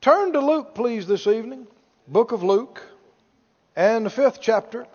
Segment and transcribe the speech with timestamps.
[0.00, 1.66] Turn to Luke, please, this evening.
[2.06, 2.80] Book of Luke
[3.74, 4.86] and the fifth chapter.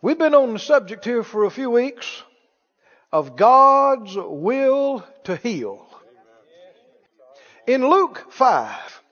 [0.00, 2.22] We've been on the subject here for a few weeks
[3.12, 5.84] of God's will to heal.
[7.66, 9.02] In Luke 5,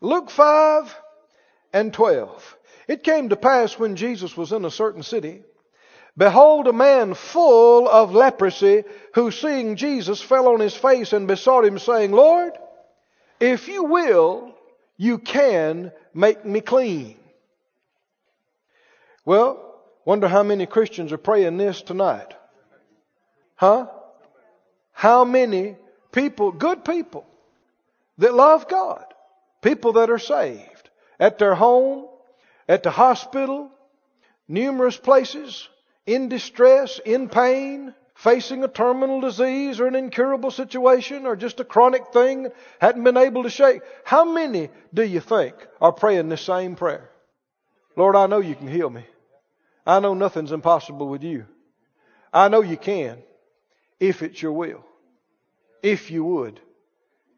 [0.00, 0.96] Luke 5
[1.72, 5.42] and 12, it came to pass when Jesus was in a certain city,
[6.20, 8.84] behold, a man full of leprosy,
[9.14, 12.52] who seeing Jesus fell on his face and besought him, saying, Lord,
[13.40, 14.54] if you will,
[14.98, 17.16] you can make me clean.
[19.24, 22.34] Well, wonder how many Christians are praying this tonight.
[23.56, 23.86] Huh?
[24.92, 25.76] How many
[26.12, 27.24] people, good people,
[28.18, 29.06] that love God,
[29.62, 32.08] people that are saved, at their home,
[32.68, 33.70] at the hospital,
[34.46, 35.66] numerous places,
[36.06, 41.64] in distress, in pain, facing a terminal disease or an incurable situation or just a
[41.64, 42.48] chronic thing,
[42.80, 43.80] hadn't been able to shake.
[44.04, 47.10] How many do you think are praying this same prayer?
[47.96, 49.04] Lord, I know you can heal me.
[49.86, 51.46] I know nothing's impossible with you.
[52.32, 53.22] I know you can
[53.98, 54.84] if it's your will.
[55.82, 56.60] If you would.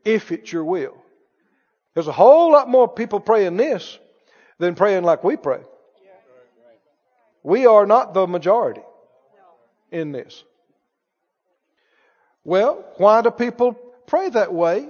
[0.04, 0.96] If it's your will.
[1.94, 3.98] There's a whole lot more people praying this
[4.58, 5.60] than praying like we pray.
[7.42, 8.82] We are not the majority
[9.90, 10.42] in this.
[12.44, 13.74] Well, why do people
[14.06, 14.88] pray that way?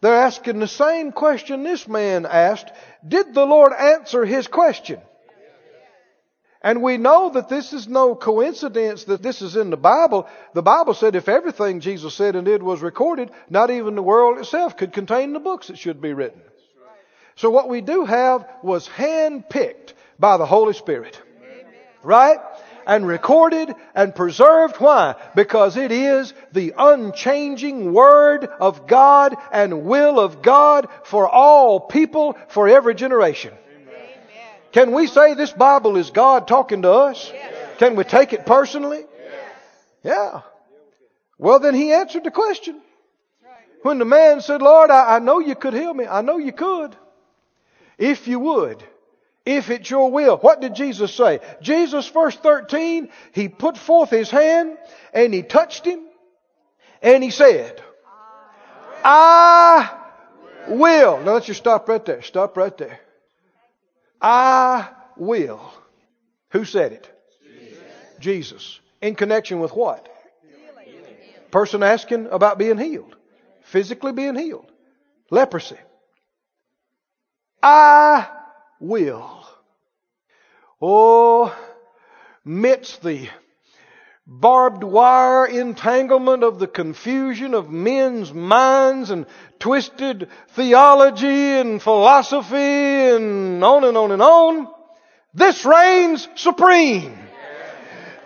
[0.00, 2.70] They're asking the same question this man asked.
[3.06, 5.00] Did the Lord answer his question?
[6.64, 10.28] And we know that this is no coincidence that this is in the Bible.
[10.54, 14.38] The Bible said if everything Jesus said and did was recorded, not even the world
[14.38, 16.40] itself could contain the books that should be written.
[17.34, 21.20] So what we do have was handpicked by the Holy Spirit.
[22.02, 22.38] Right?
[22.86, 24.76] And recorded and preserved.
[24.76, 25.14] Why?
[25.36, 32.36] Because it is the unchanging Word of God and will of God for all people,
[32.48, 33.54] for every generation.
[34.72, 37.30] Can we say this Bible is God talking to us?
[37.78, 39.04] Can we take it personally?
[40.02, 40.40] Yeah.
[41.38, 42.80] Well, then he answered the question.
[43.82, 46.06] When the man said, Lord, I, I know you could heal me.
[46.06, 46.96] I know you could.
[47.98, 48.82] If you would.
[49.44, 50.36] If it's your will.
[50.36, 51.40] What did Jesus say?
[51.60, 54.78] Jesus, verse 13, he put forth his hand
[55.12, 56.00] and he touched him
[57.02, 57.82] and he said,
[59.04, 59.90] I
[60.68, 61.20] will.
[61.22, 62.22] Now let's just stop right there.
[62.22, 63.00] Stop right there.
[64.20, 65.60] I will.
[66.50, 67.10] Who said it?
[67.44, 67.82] Jesus.
[68.20, 68.80] Jesus.
[69.00, 70.08] In connection with what?
[71.50, 73.16] Person asking about being healed.
[73.64, 74.70] Physically being healed.
[75.30, 75.76] Leprosy.
[77.62, 78.28] I
[78.82, 79.46] will.
[80.80, 81.56] Oh,
[82.44, 83.28] midst the
[84.26, 89.26] barbed wire entanglement of the confusion of men's minds and
[89.58, 94.68] twisted theology and philosophy and on and on and on.
[95.34, 97.18] This reigns supreme.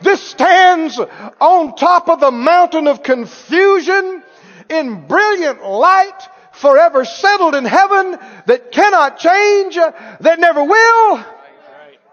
[0.01, 4.23] This stands on top of the mountain of confusion
[4.69, 11.25] in brilliant light, forever settled in heaven, that cannot change, that never will.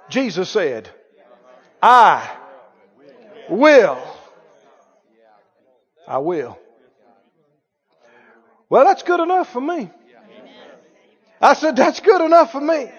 [0.09, 0.89] Jesus said,
[1.81, 2.29] I
[3.49, 4.01] will.
[6.07, 6.57] I will.
[8.69, 9.89] Well, that's good enough for me.
[11.41, 12.89] I said, that's good enough for me.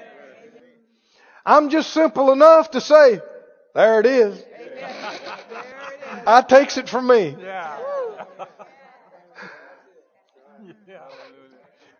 [1.47, 3.21] I'm just simple enough to say,
[3.75, 4.43] there it is.
[6.27, 7.37] I takes it from me.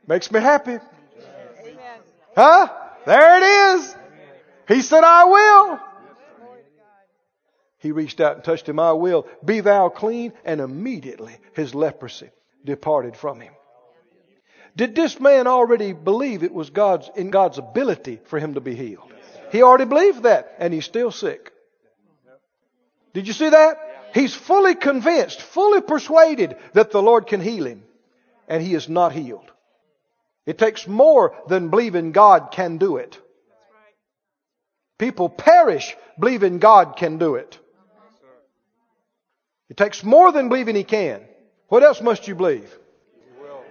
[0.07, 0.79] Makes me happy.
[2.37, 2.69] Huh?
[3.07, 3.97] There it is.
[4.69, 5.81] He said, I will.
[7.79, 8.79] He reached out and touched him.
[8.79, 9.27] I will.
[9.45, 10.33] Be thou clean.
[10.45, 12.31] And immediately his leprosy
[12.65, 13.53] departed from him.
[14.77, 18.75] Did this man already believe it was God's, in God's ability for him to be
[18.75, 19.13] healed?
[19.53, 21.53] He already believed that, and he's still sick.
[23.13, 23.77] Did you see that?
[24.13, 27.85] He's fully convinced, fully persuaded that the Lord can heal him,
[28.49, 29.51] and he is not healed.
[30.47, 33.19] It takes more than believing God can do it.
[34.99, 37.59] People perish believing God can do it.
[39.71, 41.23] It takes more than believing He can.
[41.69, 42.71] What else must you believe?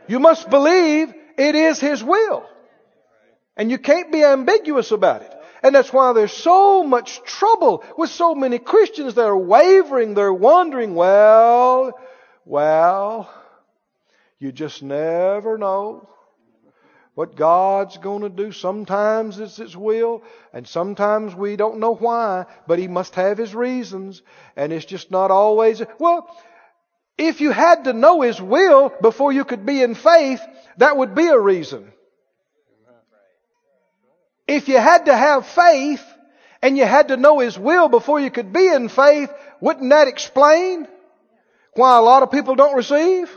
[0.08, 2.46] You must believe it is His will.
[3.56, 5.34] And you can't be ambiguous about it.
[5.62, 10.34] And that's why there's so much trouble with so many Christians that are wavering, they're
[10.34, 11.98] wondering, well,
[12.44, 13.34] well,
[14.40, 16.10] you just never know
[17.16, 18.52] what God's going to do.
[18.52, 23.54] Sometimes it's His will, and sometimes we don't know why, but He must have His
[23.54, 24.22] reasons,
[24.56, 25.82] and it's just not always.
[26.00, 26.28] Well,
[27.18, 30.42] If you had to know His will before you could be in faith,
[30.78, 31.92] that would be a reason.
[34.48, 36.04] If you had to have faith
[36.62, 39.32] and you had to know His will before you could be in faith,
[39.62, 40.88] wouldn't that explain
[41.76, 43.30] why a lot of people don't receive?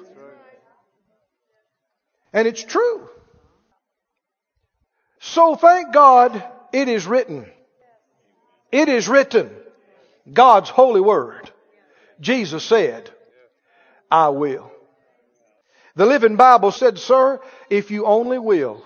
[2.32, 3.08] And it's true.
[5.26, 6.43] So thank God
[6.73, 7.46] it is written.
[8.70, 9.50] It is written.
[10.32, 11.50] God's holy word.
[12.20, 13.11] Jesus said,
[14.11, 14.70] I will.
[15.96, 18.84] The Living Bible said, Sir, if you only will,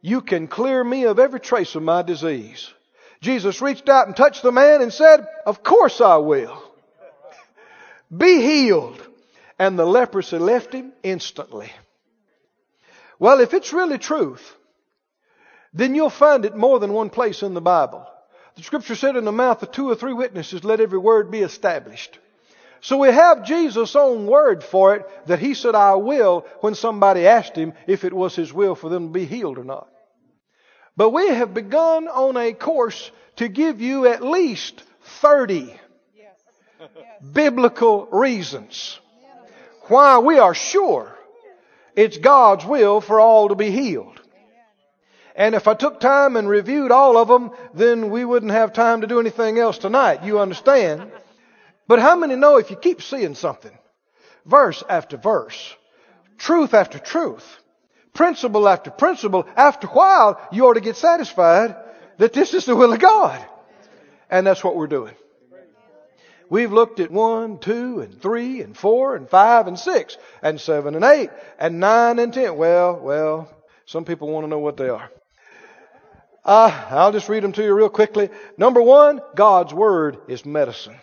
[0.00, 2.72] you can clear me of every trace of my disease.
[3.20, 6.62] Jesus reached out and touched the man and said, Of course I will.
[8.16, 9.06] Be healed.
[9.58, 11.70] And the leprosy left him instantly.
[13.18, 14.56] Well, if it's really truth,
[15.72, 18.06] then you'll find it more than one place in the Bible.
[18.56, 21.40] The scripture said in the mouth of two or three witnesses, let every word be
[21.40, 22.18] established.
[22.80, 27.26] So we have Jesus' own word for it that he said, I will, when somebody
[27.26, 29.88] asked him if it was his will for them to be healed or not.
[30.96, 34.82] But we have begun on a course to give you at least
[35.20, 35.74] 30
[37.32, 38.98] biblical reasons
[39.88, 41.14] why we are sure
[41.96, 44.19] it's God's will for all to be healed.
[45.36, 49.00] And if I took time and reviewed all of them, then we wouldn't have time
[49.02, 50.24] to do anything else tonight.
[50.24, 51.10] You understand?
[51.86, 53.76] But how many know if you keep seeing something,
[54.44, 55.76] verse after verse,
[56.38, 57.44] truth after truth,
[58.12, 61.76] principle after principle, after a while, you ought to get satisfied
[62.18, 63.44] that this is the will of God.
[64.30, 65.14] And that's what we're doing.
[66.48, 70.96] We've looked at one, two, and three, and four, and five, and six, and seven,
[70.96, 71.30] and eight,
[71.60, 72.56] and nine, and ten.
[72.56, 73.48] Well, well,
[73.86, 75.10] some people want to know what they are.
[76.44, 78.30] Uh, I'll just read them to you real quickly.
[78.56, 80.96] Number one, God's Word is medicine.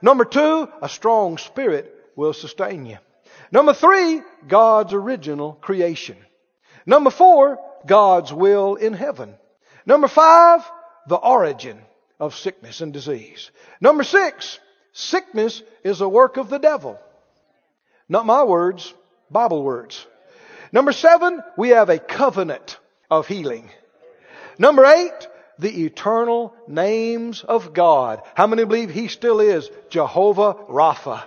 [0.00, 2.98] Number two, a strong spirit will sustain you.
[3.50, 6.16] Number three, God's original creation.
[6.86, 9.34] Number four, God's will in heaven.
[9.86, 10.60] Number five,
[11.06, 11.78] the origin
[12.18, 13.50] of sickness and disease.
[13.80, 14.58] Number six,
[14.92, 16.98] sickness is a work of the devil.
[18.08, 18.92] Not my words,
[19.30, 20.06] Bible words.
[20.72, 22.78] Number seven, we have a covenant
[23.10, 23.70] of healing.
[24.58, 25.28] Number eight,
[25.58, 28.22] the eternal names of God.
[28.34, 31.24] How many believe He still is Jehovah Rapha?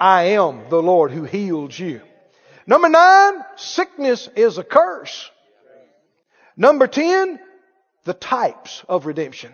[0.00, 2.00] I am the Lord who heals you.
[2.66, 5.30] Number nine, sickness is a curse.
[6.56, 7.38] Number ten,
[8.04, 9.52] the types of redemption.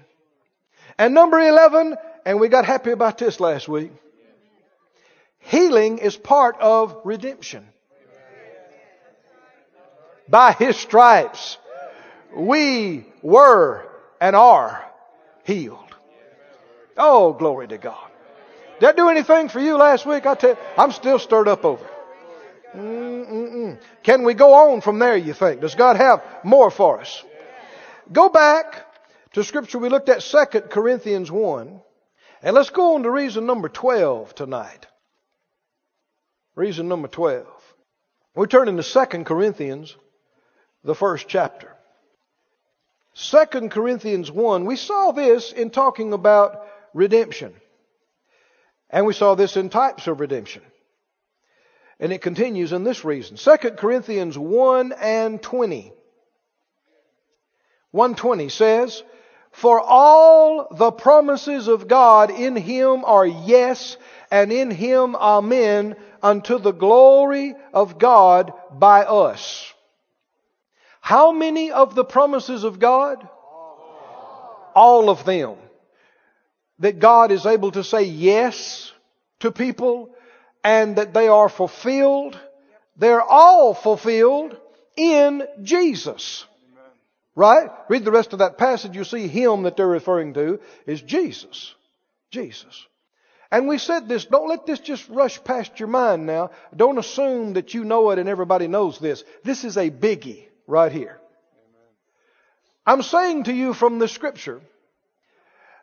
[0.99, 3.93] And number 11, and we got happy about this last week,
[5.39, 7.67] healing is part of redemption.
[10.29, 11.59] By His stripes,
[12.37, 13.89] we were
[14.21, 14.85] and are
[15.45, 15.79] healed.
[16.97, 18.11] Oh, glory to God.
[18.75, 20.27] Did that do anything for you last week?
[20.27, 21.93] I tell you, I'm still stirred up over it.
[22.77, 23.79] Mm-mm-mm.
[24.03, 25.61] Can we go on from there, you think?
[25.61, 27.23] Does God have more for us?
[28.11, 28.87] Go back
[29.35, 31.81] to scripture we looked at 2 Corinthians 1.
[32.43, 34.87] And let's go on to reason number 12 tonight.
[36.57, 37.47] Reason number 12.
[38.35, 39.95] We're turning to 2 Corinthians,
[40.83, 41.77] the first chapter.
[43.15, 47.55] 2 Corinthians 1, we saw this in talking about redemption.
[48.89, 50.63] And we saw this in types of redemption.
[51.99, 53.37] And it continues in this reason.
[53.37, 55.93] 2 Corinthians 1 and 20.
[57.93, 59.03] 120 says,
[59.53, 63.97] For all the promises of God in Him are yes,
[64.31, 69.73] and in Him amen, unto the glory of God by us.
[71.03, 73.29] How many of the promises of God?
[74.73, 75.57] All of them.
[76.79, 78.93] That God is able to say yes
[79.41, 80.15] to people
[80.63, 82.39] and that they are fulfilled.
[82.97, 84.57] They're all fulfilled
[84.97, 86.47] in Jesus.
[87.35, 87.69] Right?
[87.89, 88.95] Read the rest of that passage.
[88.95, 91.75] You see him that they're referring to is Jesus.
[92.31, 92.87] Jesus.
[93.51, 96.53] And we said this, don't let this just rush past your mind now.
[96.75, 99.25] Don't assume that you know it and everybody knows this.
[99.43, 101.19] This is a biggie right here.
[102.87, 104.61] I'm saying to you from the scripture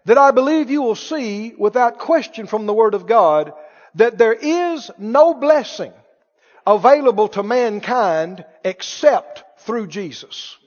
[0.06, 3.54] that I believe you will see without question from the Word of God
[3.96, 5.94] that there is no blessing
[6.66, 10.58] available to mankind except through Jesus.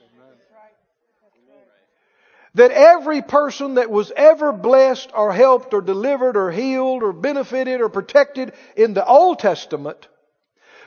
[2.55, 7.81] That every person that was ever blessed or helped or delivered or healed or benefited
[7.81, 10.07] or protected in the Old Testament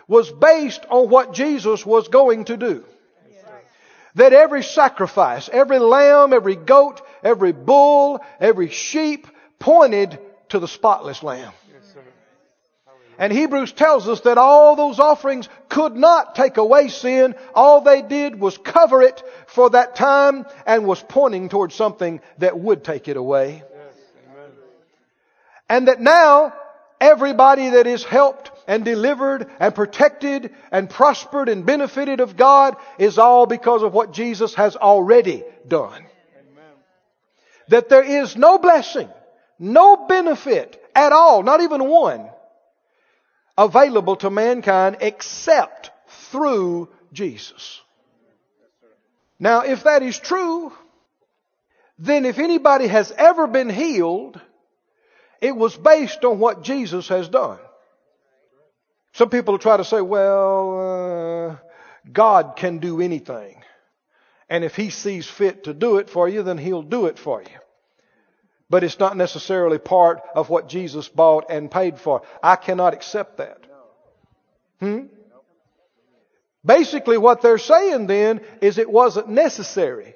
[0.07, 2.85] was based on what Jesus was going to do
[4.17, 9.27] that every sacrifice, every lamb, every goat, every bull, every sheep
[9.59, 10.19] pointed
[10.49, 11.53] to the spotless lamb.
[13.19, 17.35] And Hebrews tells us that all those offerings could not take away sin.
[17.55, 22.59] All they did was cover it for that time and was pointing towards something that
[22.59, 23.63] would take it away.
[25.69, 26.53] And that now
[27.01, 33.19] everybody that is helped and delivered and protected and prospered and benefited of God is
[33.19, 36.05] all because of what Jesus has already done.
[37.69, 39.09] That there is no blessing,
[39.59, 42.29] no benefit at all, not even one,
[43.59, 45.91] available to mankind except
[46.31, 47.81] through Jesus.
[49.39, 50.73] Now, if that is true,
[51.99, 54.41] then if anybody has ever been healed,
[55.41, 57.59] it was based on what Jesus has done.
[59.17, 61.57] Some people try to say, well, uh,
[62.13, 63.63] God can do anything.
[64.51, 67.41] And if He sees fit to do it for you, then He'll do it for
[67.41, 67.59] you.
[68.69, 72.25] But it's not necessarily part of what Jesus bought and paid for.
[72.43, 73.59] I cannot accept that.
[74.81, 75.07] Hmm?
[76.63, 80.15] Basically, what they're saying then is it wasn't necessary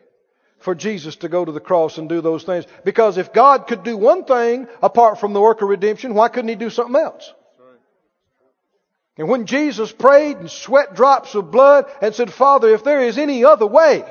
[0.59, 2.67] for Jesus to go to the cross and do those things.
[2.85, 6.51] Because if God could do one thing apart from the work of redemption, why couldn't
[6.51, 7.33] He do something else?
[9.21, 13.19] And when Jesus prayed and sweat drops of blood and said, Father, if there is
[13.19, 14.03] any other way,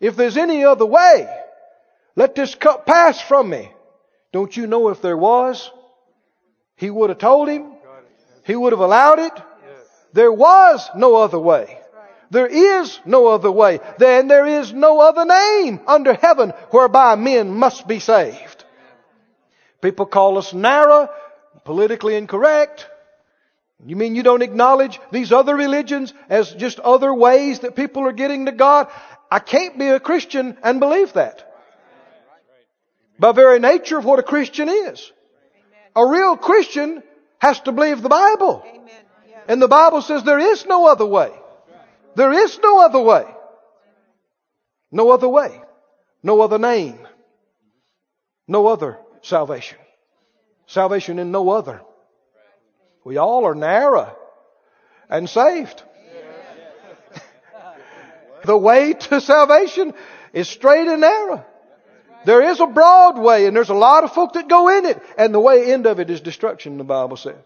[0.00, 1.28] if there's any other way,
[2.14, 3.70] let this cup pass from me.
[4.32, 5.70] Don't you know if there was?
[6.76, 7.74] He would have told him.
[8.46, 9.34] He would have allowed it.
[10.14, 11.78] There was no other way.
[12.30, 13.80] There is no other way.
[13.98, 18.64] Then there is no other name under heaven whereby men must be saved.
[19.82, 21.10] People call us narrow,
[21.64, 22.88] politically incorrect.
[23.84, 28.12] You mean you don't acknowledge these other religions as just other ways that people are
[28.12, 28.88] getting to God?
[29.30, 31.42] I can't be a Christian and believe that.
[33.18, 35.12] By very nature of what a Christian is.
[35.94, 37.02] A real Christian
[37.38, 38.64] has to believe the Bible.
[39.48, 41.30] And the Bible says there is no other way.
[42.14, 43.26] There is no other way.
[44.90, 45.60] No other way.
[46.22, 46.98] No other name.
[48.48, 49.78] No other salvation.
[50.66, 51.82] Salvation in no other.
[53.06, 54.16] We all are narrow
[55.08, 55.80] and saved.
[58.44, 59.94] the way to salvation
[60.32, 61.46] is straight and narrow.
[62.24, 65.00] There is a broad way and there's a lot of folk that go in it
[65.16, 67.36] and the way end of it is destruction, the Bible says.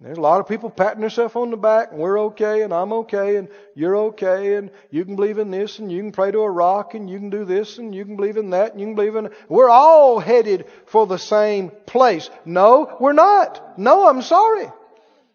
[0.00, 2.92] There's a lot of people patting themselves on the back, and we're okay, and I'm
[2.92, 6.38] okay, and you're okay, and you can believe in this, and you can pray to
[6.38, 8.86] a rock, and you can do this, and you can believe in that, and you
[8.86, 9.30] can believe in.
[9.48, 12.30] We're all headed for the same place.
[12.44, 13.76] No, we're not.
[13.76, 14.68] No, I'm sorry.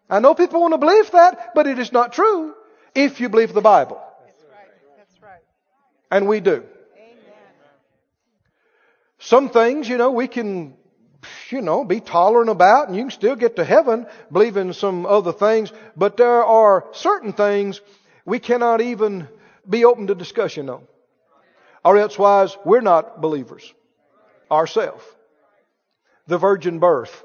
[0.09, 2.53] I know people want to believe that, but it is not true
[2.93, 4.01] if you believe the Bible.
[4.25, 4.97] That's right.
[4.97, 5.41] That's right.
[6.11, 6.63] And we do.
[6.97, 7.13] Amen.
[9.19, 10.75] Some things, you know, we can
[11.49, 15.31] you know, be tolerant about and you can still get to heaven believing some other
[15.31, 15.71] things.
[15.95, 17.81] But there are certain things
[18.25, 19.27] we cannot even
[19.67, 20.83] be open to discussion on.
[21.85, 23.73] Or elsewise, we're not believers
[24.49, 25.03] ourselves.
[26.27, 27.23] The virgin birth.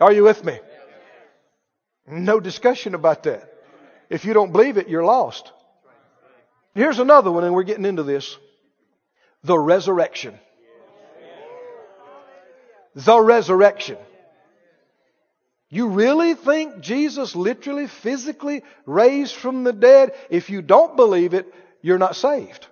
[0.00, 0.58] Are you with me?
[2.10, 3.52] No discussion about that.
[4.08, 5.52] If you don't believe it, you're lost.
[6.74, 8.36] Here's another one, and we're getting into this.
[9.44, 10.38] The resurrection
[13.04, 13.96] the resurrection.
[15.70, 20.14] You really think Jesus literally, physically raised from the dead?
[20.30, 22.66] If you don't believe it, you're not saved.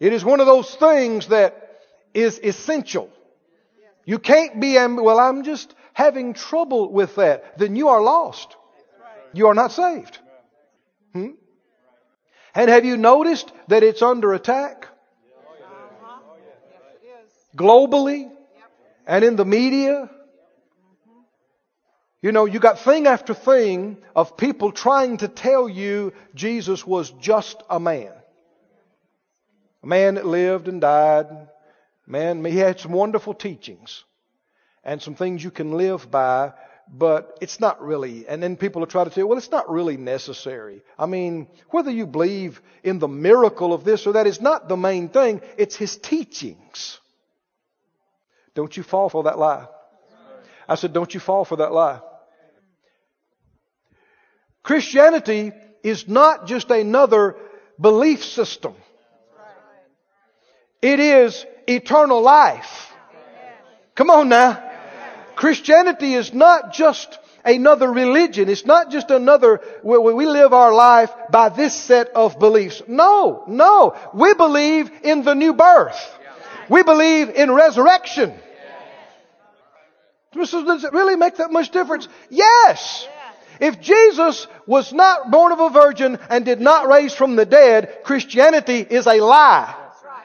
[0.00, 1.80] It is one of those things that
[2.14, 3.10] is essential.
[4.04, 7.58] You can't be, well, I'm just having trouble with that.
[7.58, 8.54] Then you are lost.
[9.32, 10.16] You are not saved.
[11.12, 11.30] Hmm?
[12.54, 14.86] And have you noticed that it's under attack?
[17.56, 18.30] globally
[19.08, 20.08] and in the media.
[22.22, 27.10] You know, you got thing after thing of people trying to tell you Jesus was
[27.10, 28.12] just a man.
[29.82, 31.26] A man that lived and died.
[32.06, 34.04] Man, he had some wonderful teachings
[34.88, 36.54] and some things you can live by,
[36.90, 38.26] but it's not really.
[38.26, 40.82] And then people will try to say, well, it's not really necessary.
[40.98, 44.78] I mean, whether you believe in the miracle of this or that is not the
[44.78, 45.42] main thing.
[45.58, 47.00] It's his teachings.
[48.54, 49.66] Don't you fall for that lie.
[50.66, 52.00] I said, don't you fall for that lie.
[54.62, 55.52] Christianity
[55.82, 57.36] is not just another
[57.78, 58.72] belief system.
[60.80, 62.90] It is eternal life.
[63.94, 64.64] Come on now.
[65.38, 68.48] Christianity is not just another religion.
[68.48, 72.82] It's not just another, we live our life by this set of beliefs.
[72.88, 73.94] No, no.
[74.12, 75.96] We believe in the new birth.
[76.68, 78.34] We believe in resurrection.
[80.34, 82.08] Does it really make that much difference?
[82.30, 83.06] Yes!
[83.60, 88.00] If Jesus was not born of a virgin and did not raise from the dead,
[88.02, 89.72] Christianity is a lie.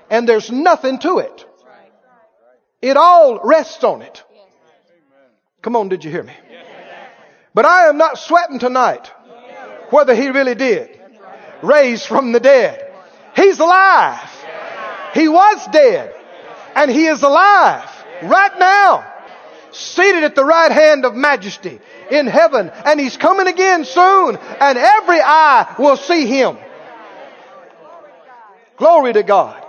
[0.10, 1.46] And there's nothing to it.
[2.82, 4.24] It all rests on it.
[5.64, 6.34] Come on, did you hear me?
[7.56, 9.10] But I am not sweating tonight
[9.90, 11.00] whether he really did
[11.62, 12.92] raise from the dead.
[13.36, 14.30] He's alive.
[15.14, 16.14] He was dead.
[16.76, 17.90] And he is alive
[18.24, 19.10] right now.
[19.72, 21.80] Seated at the right hand of majesty
[22.12, 22.70] in heaven.
[22.70, 24.36] And he's coming again soon.
[24.36, 26.58] And every eye will see him.
[28.76, 29.63] Glory to God.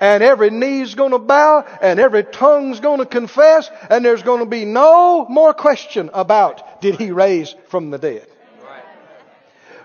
[0.00, 5.26] And every knee's gonna bow and every tongue's gonna confess and there's gonna be no
[5.28, 8.26] more question about did he raise from the dead.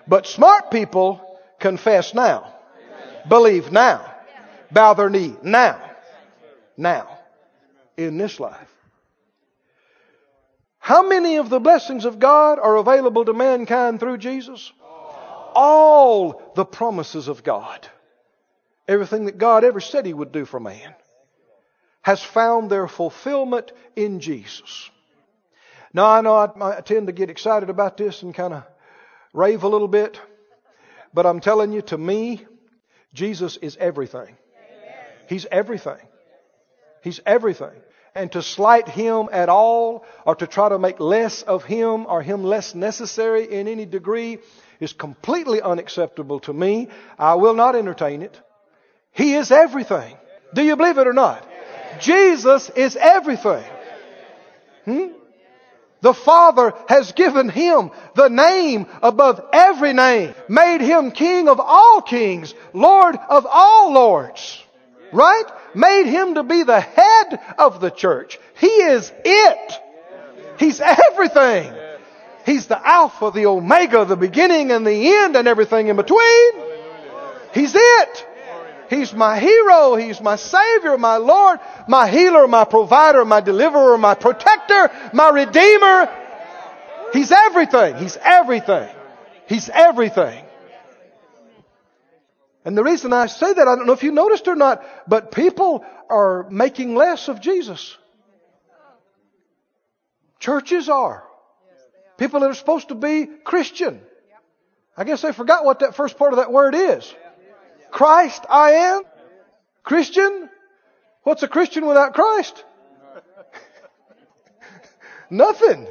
[0.07, 1.22] But smart people
[1.60, 2.53] confess now.
[3.27, 4.10] Believe now.
[4.72, 5.81] Bow their knee now.
[6.77, 7.10] Now.
[7.98, 8.72] In this life.
[10.79, 14.72] How many of the blessings of God are available to mankind through Jesus?
[15.55, 17.89] All the promises of God.
[18.87, 20.93] Everything that God ever said He would do for man
[22.01, 24.91] has found their fulfillment in Jesus.
[25.91, 28.63] Now I know I, I tend to get excited about this and kind of
[29.33, 30.21] rave a little bit,
[31.15, 32.45] but I'm telling you, to me,
[33.13, 34.37] Jesus is everything.
[35.27, 35.97] He's everything.
[37.01, 37.81] He's everything.
[38.13, 42.21] And to slight him at all, or to try to make less of him, or
[42.21, 44.39] him less necessary in any degree,
[44.79, 46.89] is completely unacceptable to me.
[47.17, 48.39] I will not entertain it.
[49.15, 50.15] He is everything.
[50.53, 51.45] Do you believe it or not?
[52.00, 53.63] Jesus is everything.
[54.84, 55.07] Hmm?
[56.01, 62.01] The Father has given him the name above every name, made him King of all
[62.01, 64.62] kings, Lord of all lords.
[65.12, 65.45] Right?
[65.74, 68.38] Made him to be the head of the church.
[68.60, 69.81] He is it.
[70.60, 71.74] He's everything.
[72.45, 76.51] He's the Alpha, the Omega, the beginning and the end and everything in between.
[77.53, 78.27] He's it.
[78.89, 79.95] He's my hero.
[79.95, 86.09] He's my Savior, my Lord, my healer, my provider, my deliverer, my protector, my redeemer.
[87.13, 87.95] He's everything.
[87.98, 88.89] He's everything.
[89.48, 90.43] He's everything.
[92.65, 95.31] And the reason I say that, I don't know if you noticed or not, but
[95.31, 97.95] people are making less of Jesus.
[100.39, 101.24] Churches are.
[102.17, 104.01] People that are supposed to be Christian.
[104.98, 107.13] I guess they forgot what that first part of that word is.
[107.91, 109.03] Christ I am?
[109.83, 110.50] Christian?
[111.24, 112.63] What's a Christian without Christ?
[115.29, 115.87] Nothing.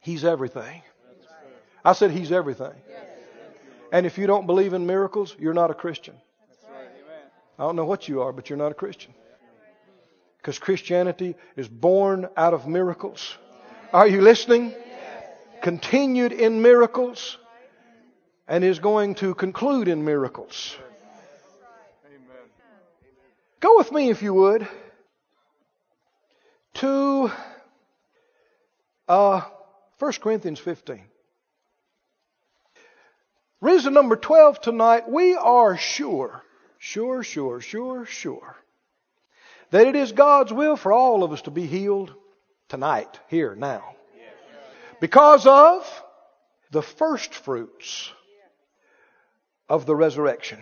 [0.00, 0.82] He's everything.
[1.84, 2.72] I said He's everything.
[3.92, 6.14] And if you don't believe in miracles, you're not a Christian.
[7.58, 9.12] I don't know what you are, but you're not a Christian.
[10.38, 13.36] Because Christianity is born out of miracles.
[13.92, 14.72] Are you listening?
[15.60, 17.36] Continued in miracles
[18.50, 20.76] and is going to conclude in miracles.
[23.60, 24.66] Go with me, if you would,
[26.74, 27.30] to
[29.06, 29.42] uh,
[30.00, 31.04] 1 Corinthians 15.
[33.60, 36.42] Reason number 12 tonight, we are sure,
[36.78, 38.56] sure, sure, sure, sure,
[39.70, 42.12] that it is God's will for all of us to be healed
[42.68, 43.94] tonight, here, now.
[44.98, 46.02] Because of
[46.72, 48.10] the first fruits
[49.70, 50.58] of the resurrection.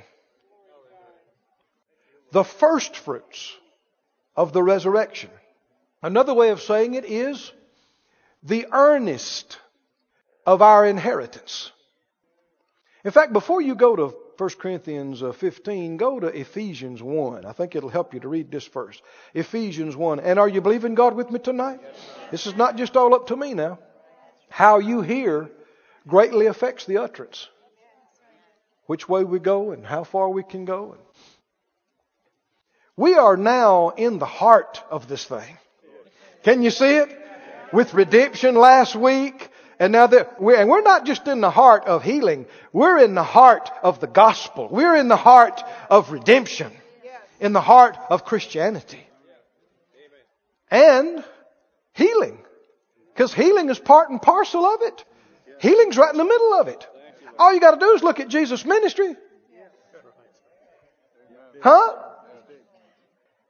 [2.31, 3.57] The first fruits
[4.37, 5.31] of the resurrection.
[6.03, 7.51] Another way of saying it is
[8.43, 9.59] the earnest
[10.47, 11.73] of our inheritance.
[13.03, 17.47] In fact, before you go to 1 Corinthians uh, 15, go to Ephesians 1.
[17.47, 19.03] I think it'll help you to read this first.
[19.33, 20.21] Ephesians 1.
[20.21, 21.81] And are you believing God with me tonight?
[22.31, 23.79] This is not just all up to me now.
[24.51, 25.51] How you hear
[26.07, 27.49] greatly affects the utterance
[28.89, 30.97] which way we go and how far we can go.
[32.97, 35.59] We are now in the heart of this thing.
[36.43, 37.17] Can you see it?
[37.71, 41.85] With redemption last week, and now that we're, and we're not just in the heart
[41.85, 44.69] of healing, we're in the heart of the gospel.
[44.71, 46.73] We're in the heart of redemption.
[47.41, 49.07] In the heart of Christianity.
[50.71, 51.23] And
[51.93, 52.39] healing.
[53.13, 55.05] Because healing is part and parcel of it.
[55.61, 56.87] Healing's right in the middle of it.
[57.39, 59.17] All you got to do is look at Jesus' ministry.
[61.63, 62.05] Huh?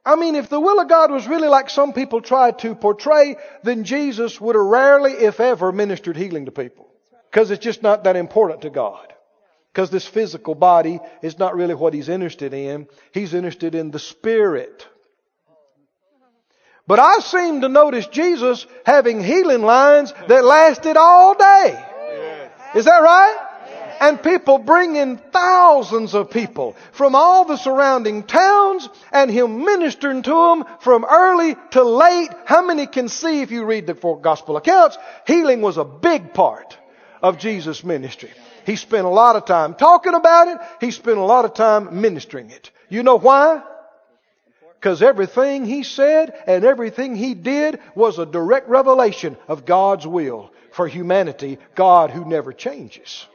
[0.05, 3.35] I mean, if the will of God was really like some people try to portray,
[3.63, 6.87] then Jesus would have rarely, if ever, ministered healing to people.
[7.29, 9.13] Because it's just not that important to God.
[9.71, 12.87] Because this physical body is not really what He's interested in.
[13.13, 14.87] He's interested in the Spirit.
[16.87, 21.85] But I seem to notice Jesus having healing lines that lasted all day.
[22.73, 23.48] Is that right?
[23.99, 30.21] And people bring in thousands of people from all the surrounding towns and him ministering
[30.23, 32.29] to them from early to late.
[32.45, 34.97] How many can see if you read the four gospel accounts?
[35.27, 36.77] Healing was a big part
[37.21, 38.31] of Jesus' ministry.
[38.65, 40.57] He spent a lot of time talking about it.
[40.79, 42.71] He spent a lot of time ministering it.
[42.89, 43.63] You know why?
[44.79, 50.51] Because everything he said and everything he did was a direct revelation of God's will
[50.71, 53.27] for humanity, God who never changes.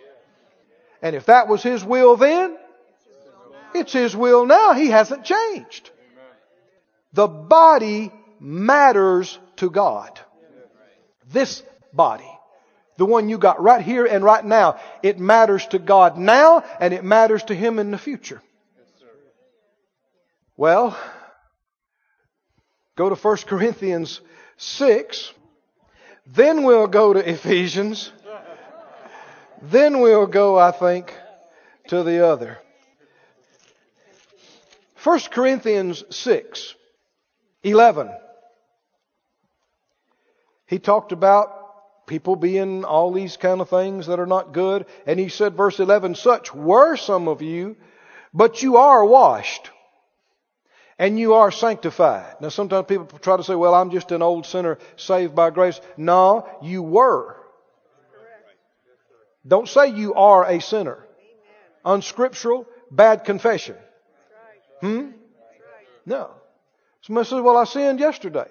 [1.04, 2.56] And if that was His will then,
[3.74, 4.72] it's His will now.
[4.72, 5.90] He hasn't changed.
[7.12, 10.18] The body matters to God.
[11.30, 11.62] This
[11.92, 12.30] body,
[12.96, 16.94] the one you got right here and right now, it matters to God now and
[16.94, 18.40] it matters to Him in the future.
[20.56, 20.96] Well,
[22.96, 24.22] go to 1 Corinthians
[24.56, 25.34] 6.
[26.26, 28.10] Then we'll go to Ephesians
[29.70, 31.14] then we'll go, I think,
[31.88, 32.58] to the other.
[35.02, 36.74] 1 Corinthians 6,
[37.62, 38.10] 11.
[40.66, 44.86] He talked about people being all these kind of things that are not good.
[45.06, 47.76] And he said, verse 11, such were some of you,
[48.32, 49.70] but you are washed
[50.98, 52.36] and you are sanctified.
[52.40, 55.80] Now sometimes people try to say, well, I'm just an old sinner saved by grace.
[55.96, 57.36] No, you were.
[59.46, 61.06] Don't say you are a sinner.
[61.84, 63.76] Unscriptural, bad confession.
[64.80, 65.10] Hmm?
[66.06, 66.30] No.
[67.02, 68.48] Somebody says, well, I sinned yesterday.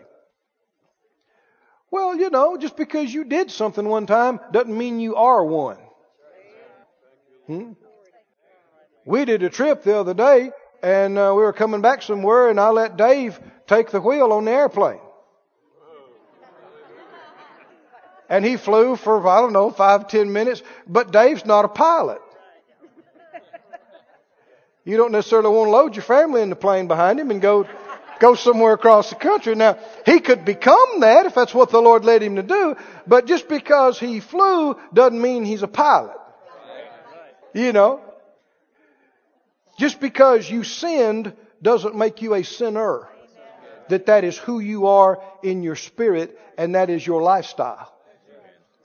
[1.90, 5.78] Well, you know, just because you did something one time doesn't mean you are one.
[7.48, 7.74] Hmm?
[9.06, 10.52] We did a trip the other day
[10.82, 14.46] and uh, we were coming back somewhere and I let Dave take the wheel on
[14.46, 15.00] the airplane.
[18.34, 22.20] And he flew for, I don't know, five, ten minutes, but Dave's not a pilot.
[24.84, 27.68] You don't necessarily want to load your family in the plane behind him and go,
[28.20, 29.54] go somewhere across the country.
[29.54, 33.28] Now, he could become that if that's what the Lord led him to do, but
[33.28, 36.18] just because he flew doesn't mean he's a pilot.
[37.54, 38.02] You know?
[39.78, 43.08] Just because you sinned doesn't make you a sinner.
[43.90, 47.93] That that is who you are in your spirit and that is your lifestyle.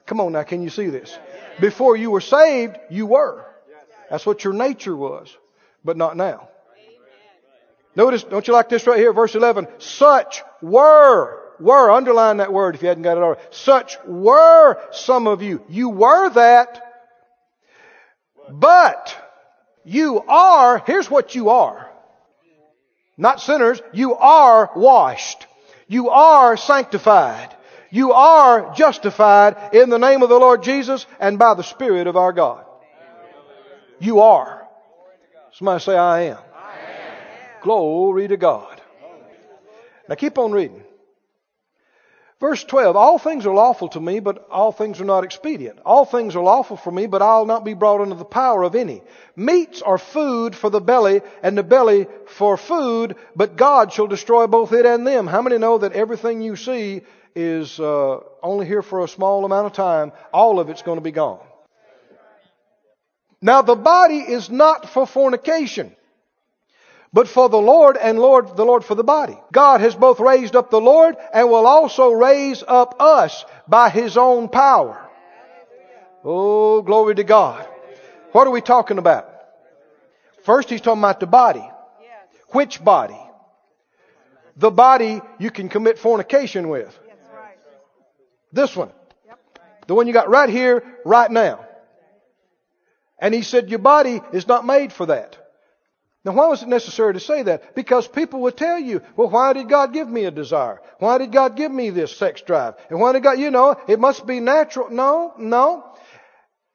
[0.09, 1.19] Come on now, can you see this?
[1.61, 3.45] Before you were saved, you were.
[4.11, 5.37] That's what your nature was,
[5.85, 6.49] but not now.
[7.95, 9.69] Notice, don't you like this right here, verse 11?
[9.77, 13.43] Such were, were, underline that word if you hadn't got it already.
[13.51, 15.63] Such were some of you.
[15.69, 16.83] You were that,
[18.49, 19.15] but
[19.85, 21.87] you are, here's what you are.
[23.19, 25.47] Not sinners, you are washed.
[25.87, 27.55] You are sanctified.
[27.91, 32.17] You are justified in the name of the Lord Jesus and by the Spirit of
[32.17, 32.65] our God.
[33.99, 34.67] You are.
[35.53, 36.39] Somebody say, I am.
[36.55, 37.17] I am.
[37.63, 38.81] Glory to God.
[40.09, 40.85] Now keep on reading.
[42.41, 45.81] Verse 12, all things are lawful to me, but all things are not expedient.
[45.85, 48.77] All things are lawful for me, but I'll not be brought under the power of
[48.77, 49.03] any.
[49.35, 54.47] Meats are food for the belly, and the belly for food, but God shall destroy
[54.47, 55.27] both it and them.
[55.27, 57.03] How many know that everything you see
[57.39, 61.03] is uh, only here for a small amount of time, all of it's going to
[61.03, 61.39] be gone.
[63.41, 65.95] Now the body is not for fornication,
[67.13, 69.39] but for the Lord and Lord, the Lord for the body.
[69.53, 74.17] God has both raised up the Lord and will also raise up us by His
[74.17, 75.09] own power.
[76.25, 77.65] Oh, glory to God.
[78.33, 79.33] What are we talking about?
[80.43, 81.67] First, He's talking about the body.
[82.49, 83.21] Which body?
[84.57, 86.99] The body you can commit fornication with.
[88.53, 88.91] This one.
[89.87, 91.65] The one you got right here, right now.
[93.19, 95.39] And he said, Your body is not made for that.
[96.25, 97.75] Now, why was it necessary to say that?
[97.75, 100.81] Because people would tell you, well, why did God give me a desire?
[100.99, 102.75] Why did God give me this sex drive?
[102.91, 104.91] And why did God, you know, it must be natural.
[104.91, 105.85] No, no.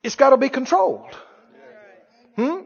[0.02, 1.16] It's got to be controlled.
[2.36, 2.62] Hmm?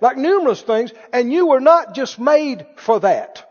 [0.00, 0.92] Like numerous things.
[1.12, 3.48] And you were not just made for that.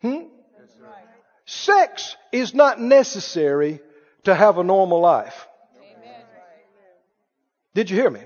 [0.00, 0.29] Hmm?
[1.50, 3.80] Sex is not necessary
[4.22, 5.48] to have a normal life.
[7.74, 8.20] Did you hear me?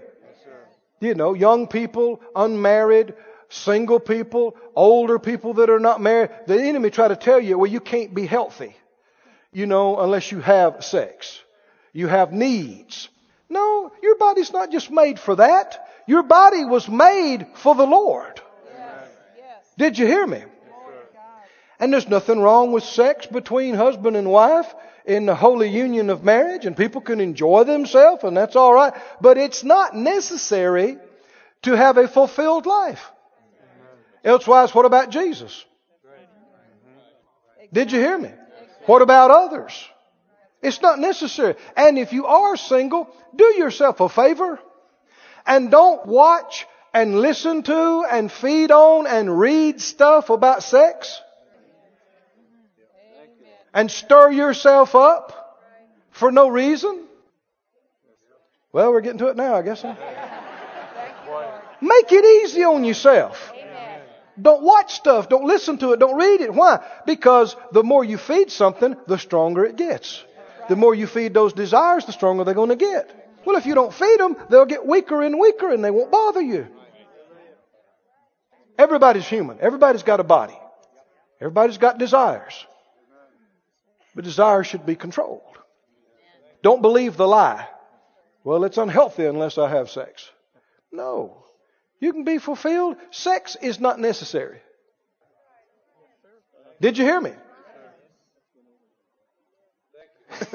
[1.00, 3.14] You know, young people, unmarried,
[3.48, 6.32] single people, older people that are not married.
[6.46, 8.76] The enemy try to tell you, well, you can't be healthy,
[9.54, 11.40] you know, unless you have sex.
[11.94, 13.08] You have needs.
[13.48, 15.88] No, your body's not just made for that.
[16.06, 18.38] Your body was made for the Lord.
[19.38, 19.74] Yes.
[19.78, 20.44] Did you hear me?
[21.78, 24.72] And there's nothing wrong with sex between husband and wife
[25.04, 28.94] in the holy union of marriage, and people can enjoy themselves, and that's all right.
[29.20, 30.98] But it's not necessary
[31.62, 33.10] to have a fulfilled life.
[34.24, 35.64] Elsewise, what about Jesus?
[37.72, 38.30] Did you hear me?
[38.86, 39.72] What about others?
[40.62, 41.56] It's not necessary.
[41.76, 44.58] And if you are single, do yourself a favor
[45.44, 51.20] and don't watch and listen to and feed on and read stuff about sex
[53.74, 55.60] and stir yourself up
[56.12, 57.04] for no reason.
[58.72, 59.84] Well, we're getting to it now, I guess.
[61.80, 63.52] Make it easy on yourself.
[64.40, 65.28] Don't watch stuff.
[65.28, 66.00] Don't listen to it.
[66.00, 66.52] Don't read it.
[66.52, 66.84] Why?
[67.06, 70.24] Because the more you feed something, the stronger it gets.
[70.68, 73.10] The more you feed those desires, the stronger they're going to get.
[73.44, 76.40] Well, if you don't feed them, they'll get weaker and weaker and they won't bother
[76.40, 76.66] you.
[78.78, 79.58] Everybody's human.
[79.60, 80.58] Everybody's got a body.
[81.40, 82.66] Everybody's got desires.
[84.14, 85.42] But desires should be controlled.
[86.62, 87.68] Don't believe the lie.
[88.44, 90.30] Well, it's unhealthy unless I have sex.
[90.92, 91.44] No.
[92.00, 92.96] You can be fulfilled.
[93.10, 94.60] Sex is not necessary.
[96.80, 97.32] Did you hear me?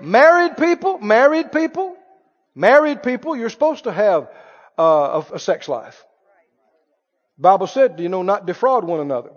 [0.00, 1.96] married people, married people,
[2.54, 4.28] married people, you're supposed to have
[4.78, 6.04] uh, a, a sex life.
[7.38, 9.30] Bible said, you know, not defraud one another.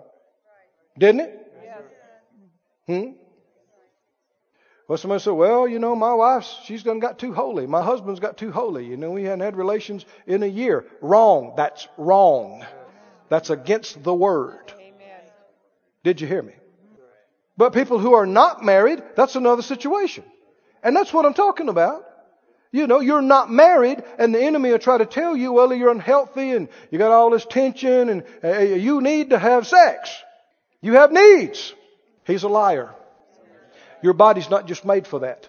[0.98, 1.47] Didn't it?
[2.88, 3.10] Hmm?
[4.88, 7.66] Well, somebody said, well, you know, my wife's, she's done got too holy.
[7.66, 8.86] My husband's got too holy.
[8.86, 10.86] You know, we hadn't had relations in a year.
[11.02, 11.52] Wrong.
[11.56, 12.64] That's wrong.
[13.28, 14.72] That's against the word.
[16.02, 16.54] Did you hear me?
[17.58, 20.24] But people who are not married, that's another situation.
[20.82, 22.06] And that's what I'm talking about.
[22.72, 25.90] You know, you're not married and the enemy will try to tell you, well, you're
[25.90, 30.10] unhealthy and you got all this tension and uh, you need to have sex.
[30.80, 31.74] You have needs.
[32.28, 32.94] He's a liar.
[34.02, 35.48] Your body's not just made for that.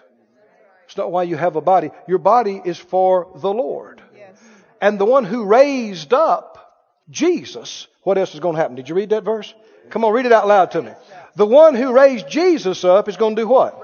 [0.86, 1.90] It's not why you have a body.
[2.08, 4.02] Your body is for the Lord.
[4.16, 4.36] Yes.
[4.80, 8.74] And the one who raised up Jesus, what else is going to happen?
[8.76, 9.54] Did you read that verse?
[9.90, 10.90] Come on, read it out loud to me.
[11.36, 13.80] The one who raised Jesus up is going to do what?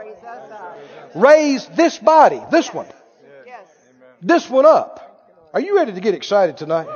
[1.15, 2.89] Raise this body, this one.
[4.23, 5.03] This one up.
[5.53, 6.89] Are you ready to get excited tonight?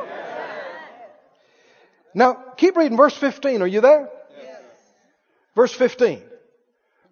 [2.15, 3.63] Now, keep reading verse 15.
[3.63, 4.09] Are you there?
[5.55, 6.23] Verse 15.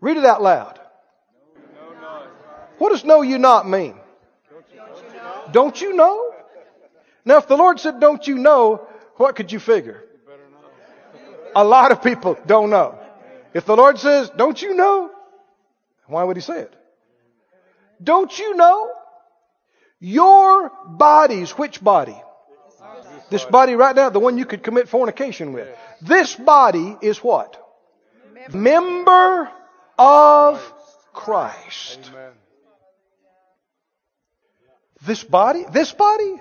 [0.00, 0.78] Read it out loud.
[2.78, 3.96] What does know you not mean?
[5.52, 6.32] Don't you know?
[7.24, 10.04] Now, if the Lord said, don't you know, what could you figure?
[11.54, 12.98] A lot of people don't know.
[13.54, 15.10] If the Lord says, don't you know?
[16.06, 16.74] Why would he say it?
[18.02, 18.90] Don't you know?
[20.00, 22.16] Your bodies, which body?
[23.30, 25.68] This body right now, the one you could commit fornication with.
[26.00, 27.62] This body is what?
[28.54, 29.50] Member
[29.98, 30.74] of
[31.12, 32.10] Christ.
[35.04, 36.40] This body, this body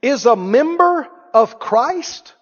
[0.00, 2.34] is a member of Christ.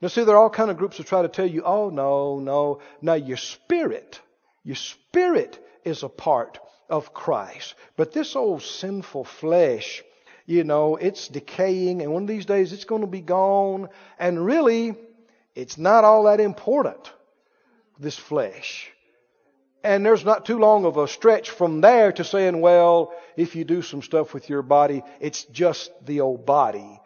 [0.00, 2.38] Now see, there are all kind of groups that try to tell you, oh no,
[2.38, 4.20] no, now your spirit,
[4.62, 7.74] your spirit is a part of Christ.
[7.96, 10.02] But this old sinful flesh,
[10.46, 14.44] you know, it's decaying and one of these days it's going to be gone and
[14.44, 14.94] really,
[15.54, 17.12] it's not all that important,
[17.98, 18.90] this flesh.
[19.84, 23.64] And there's not too long of a stretch from there to saying, well, if you
[23.64, 27.00] do some stuff with your body, it's just the old body.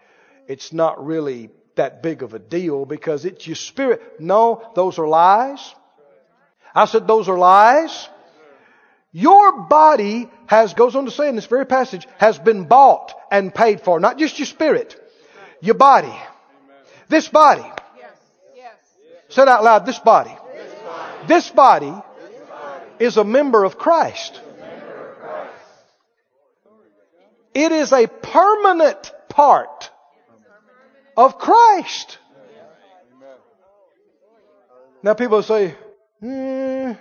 [0.48, 4.20] It's not really that big of a deal because it's your spirit.
[4.20, 5.74] No, those are lies.
[6.74, 8.08] I said those are lies.
[9.12, 13.54] Your body has, goes on to say in this very passage, has been bought and
[13.54, 14.00] paid for.
[14.00, 14.98] Not just your spirit,
[15.60, 16.14] your body.
[17.08, 17.70] This body.
[19.28, 20.34] Said out loud, this body.
[21.26, 21.92] This body
[22.98, 24.40] is a member of Christ.
[27.54, 29.90] It is a permanent part
[31.16, 32.18] of Christ.
[35.02, 35.74] Now people say,
[36.20, 36.92] hmm,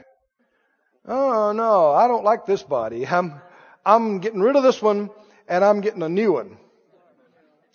[1.07, 3.05] oh no, I don't like this body.
[3.07, 3.39] I'm,
[3.85, 5.09] I'm getting rid of this one
[5.47, 6.57] and I'm getting a new one.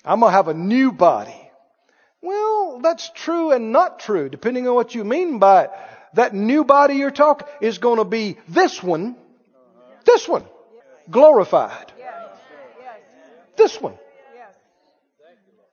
[0.05, 1.51] I'm going to have a new body.
[2.23, 5.71] Well, that's true and not true, depending on what you mean by it.
[6.17, 9.17] That new body you're talking is going to be this one,
[10.05, 10.45] this one,
[11.11, 11.93] glorified.
[13.57, 13.99] This one.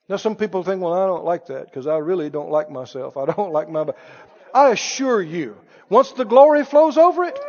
[0.10, 3.16] Now, some people think, well, I don't like that because I really don't like myself.
[3.16, 3.86] I don't like my.
[3.86, 3.98] body.
[4.54, 5.56] I assure you,
[5.90, 7.40] once the glory flows over it,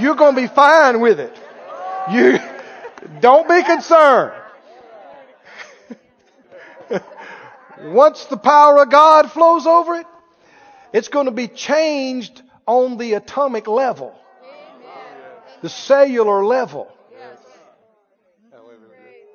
[0.00, 1.34] you're going to be fine with it.
[2.10, 2.38] You
[3.20, 4.32] don't be concerned.
[7.84, 10.06] Once the power of God flows over it,
[10.92, 14.14] it's going to be changed on the atomic level,
[15.62, 16.88] the cellular level.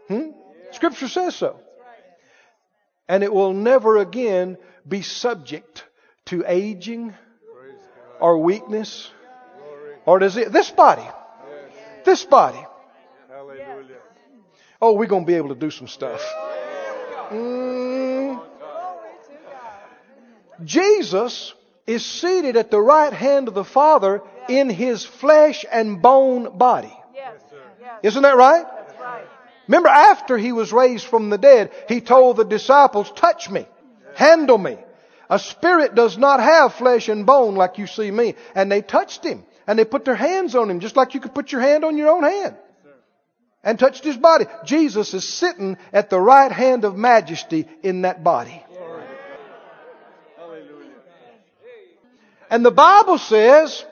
[0.08, 0.32] Hmm?
[0.72, 1.60] Scripture says so.
[3.10, 5.86] And it will never again be subject
[6.26, 7.14] to aging
[8.20, 9.10] or weakness
[10.06, 10.50] or disease.
[10.50, 11.08] This body.
[12.06, 12.64] This body.
[14.82, 16.22] Oh, we're going to be able to do some stuff.
[20.64, 21.54] Jesus
[21.86, 26.94] is seated at the right hand of the Father in his flesh and bone body.
[28.04, 28.66] Isn't that right?
[29.68, 33.66] Remember, after he was raised from the dead, he told the disciples, touch me,
[34.16, 34.78] handle me.
[35.30, 38.36] A spirit does not have flesh and bone like you see me.
[38.56, 41.36] And they touched him and they put their hands on him just like you could
[41.36, 42.56] put your hand on your own hand
[43.64, 44.46] and touched his body.
[44.64, 48.64] Jesus is sitting at the right hand of majesty in that body.
[52.50, 53.84] And the Bible says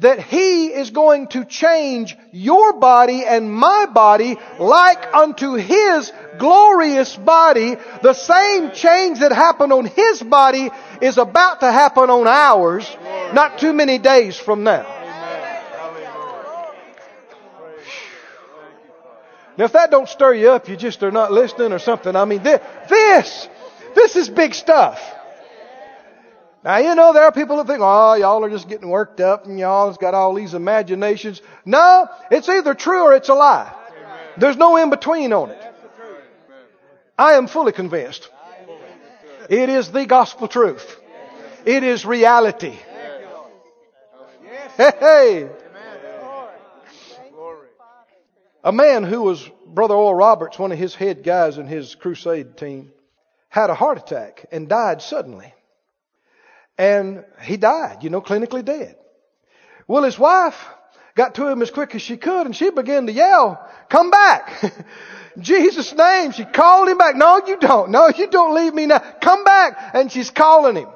[0.00, 7.16] that He is going to change your body and my body like unto His glorious
[7.16, 7.76] body.
[8.02, 12.88] The same change that happened on His body is about to happen on ours
[13.32, 14.98] not too many days from now.
[19.56, 22.16] Now, if that don't stir you up, you just are not listening or something.
[22.16, 23.48] I mean, this, this,
[23.94, 24.98] this is big stuff.
[26.64, 29.46] Now, you know, there are people that think, oh, y'all are just getting worked up
[29.46, 31.42] and y'all has got all these imaginations.
[31.64, 33.72] No, it's either true or it's a lie.
[34.36, 35.60] There's no in between on it.
[37.18, 38.28] I am fully convinced.
[39.48, 40.98] It is the gospel truth.
[41.64, 42.76] It is reality.
[44.76, 45.48] Hey, hey.
[48.64, 52.56] A man who was Brother Oral Roberts, one of his head guys in his crusade
[52.56, 52.92] team,
[53.48, 55.52] had a heart attack and died suddenly.
[56.78, 58.96] And he died, you know, clinically dead.
[59.86, 60.66] Well, his wife
[61.14, 64.74] got to him as quick as she could and she began to yell, come back.
[65.38, 66.32] Jesus' name.
[66.32, 67.16] She called him back.
[67.16, 67.90] No, you don't.
[67.90, 68.98] No, you don't leave me now.
[68.98, 69.94] Come back.
[69.94, 70.88] And she's calling him.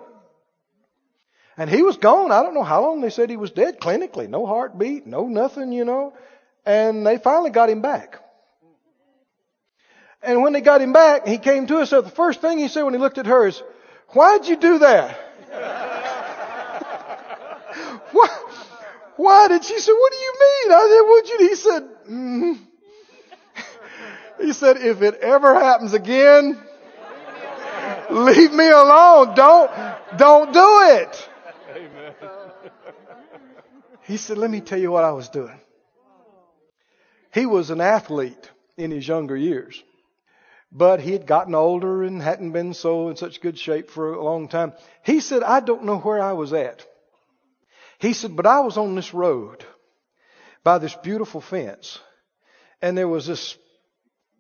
[1.56, 2.32] And he was gone.
[2.32, 4.28] I don't know how long they said he was dead clinically.
[4.28, 6.12] No heartbeat, no nothing, you know.
[6.66, 8.22] And they finally got him back.
[10.22, 11.90] And when they got him back, he came to us.
[11.90, 13.62] So the first thing he said when he looked at her is,
[14.08, 15.18] why'd you do that?
[18.12, 18.28] why,
[19.16, 20.72] why did she say, what do you mean?
[20.72, 22.58] I said, what you, he said, mm.
[24.46, 26.58] he said, if it ever happens again,
[28.10, 29.34] leave me alone.
[29.34, 29.70] Don't,
[30.16, 31.28] don't do it.
[31.74, 32.14] Amen.
[34.02, 35.60] He said, let me tell you what I was doing.
[37.32, 39.82] He was an athlete in his younger years.
[40.72, 44.24] But he had gotten older and hadn't been so in such good shape for a
[44.24, 44.72] long time.
[45.04, 46.86] He said, I don't know where I was at.
[47.98, 49.64] He said, but I was on this road
[50.64, 51.98] by this beautiful fence.
[52.82, 53.56] And there was this,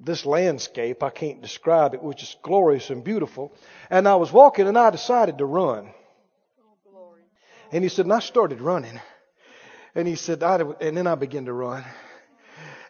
[0.00, 1.02] this landscape.
[1.02, 3.54] I can't describe it, which is glorious and beautiful.
[3.88, 5.90] And I was walking and I decided to run.
[7.72, 9.00] And he said, and I started running.
[9.94, 11.84] And he said, I, and then I began to run.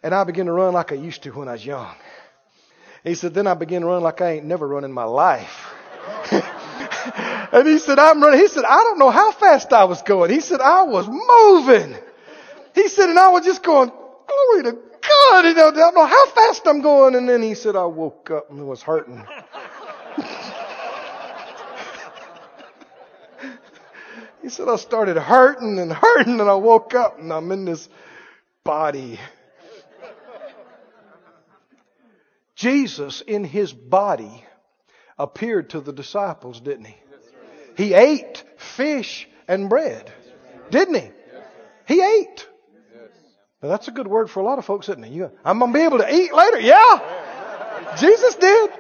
[0.03, 1.95] And I began to run like I used to when I was young.
[3.07, 5.73] He said, then I began running like I ain't never run in my life.
[7.53, 8.41] and he said, I'm running.
[8.41, 10.33] He said, I don't know how fast I was going.
[10.33, 11.97] He said, I was moving.
[12.75, 15.45] He said, and I was just going, glory to God.
[15.55, 17.15] Know, I don't know how fast I'm going.
[17.15, 19.25] And then he said, I woke up and it was hurting.
[24.43, 27.89] he said, I started hurting and hurting and I woke up and I'm in this
[28.65, 29.21] body
[32.57, 34.45] Jesus in his body
[35.19, 36.97] appeared to the disciples, didn't he?
[37.77, 40.11] He ate fish and bread,
[40.71, 41.11] didn't he?
[41.87, 42.49] He ate.
[43.63, 45.13] Now that's a good word for a lot of folks, isn't it?
[45.13, 46.61] You, I'm going to be able to eat later.
[46.61, 47.95] Yeah.
[47.99, 48.71] Jesus did.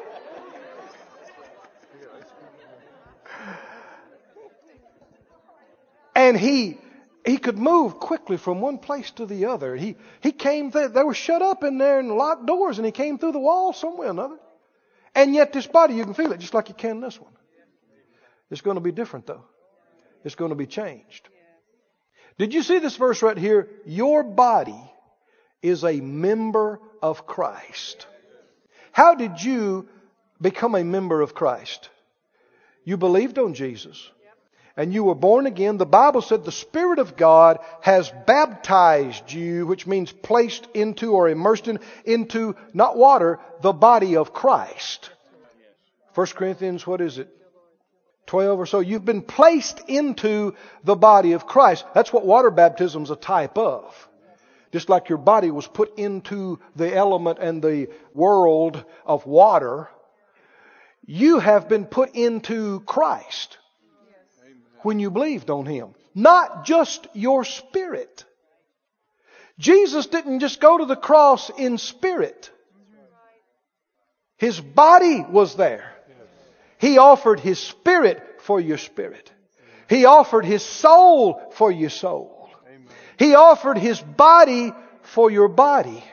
[6.15, 6.79] And he
[7.27, 9.75] he could move quickly from one place to the other.
[9.75, 12.93] He, he came, th- they were shut up in there and locked doors and he
[12.93, 14.39] came through the wall somewhere or another.
[15.13, 17.33] And yet this body, you can feel it just like you can this one.
[18.49, 19.45] It's going to be different though.
[20.25, 21.29] It's going to be changed.
[22.39, 23.71] Did you see this verse right here?
[23.87, 24.81] Your body
[25.63, 28.07] is a member of Christ.
[28.93, 29.89] How did you
[30.41, 31.91] become a member of Christ?
[32.85, 34.11] You believed on Jesus
[34.77, 39.67] and you were born again, the Bible said the Spirit of God has baptized you,
[39.67, 45.11] which means placed into or immersed in, into, not water, the body of Christ.
[46.15, 47.31] 1 Corinthians, what is it?
[48.27, 48.81] 12 or so.
[48.81, 50.55] You've been placed into
[50.85, 51.87] the body of Christ.
[51.95, 54.09] That's what water baptism's a type of.
[54.73, 59.89] Just like your body was put into the element and the world of water,
[61.07, 63.57] you have been put into Christ
[64.87, 65.89] when you believed on Him.
[66.15, 68.25] Not just your spirit.
[69.59, 72.51] Jesus didn't just go to the cross in spirit.
[74.37, 75.93] His body was there.
[76.79, 79.33] He offered His spirit for your spirit.
[79.89, 82.49] He offered His soul for your soul.
[83.19, 84.73] He offered His body
[85.03, 86.05] for your body.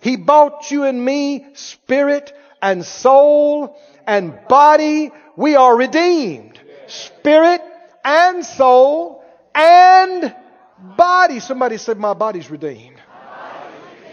[0.00, 5.10] He bought you and me spirit and soul and body.
[5.36, 6.60] We are redeemed.
[6.86, 7.62] Spirit
[8.04, 9.24] and soul
[9.54, 10.34] and
[10.96, 11.40] body.
[11.40, 13.00] Somebody said, My body's redeemed.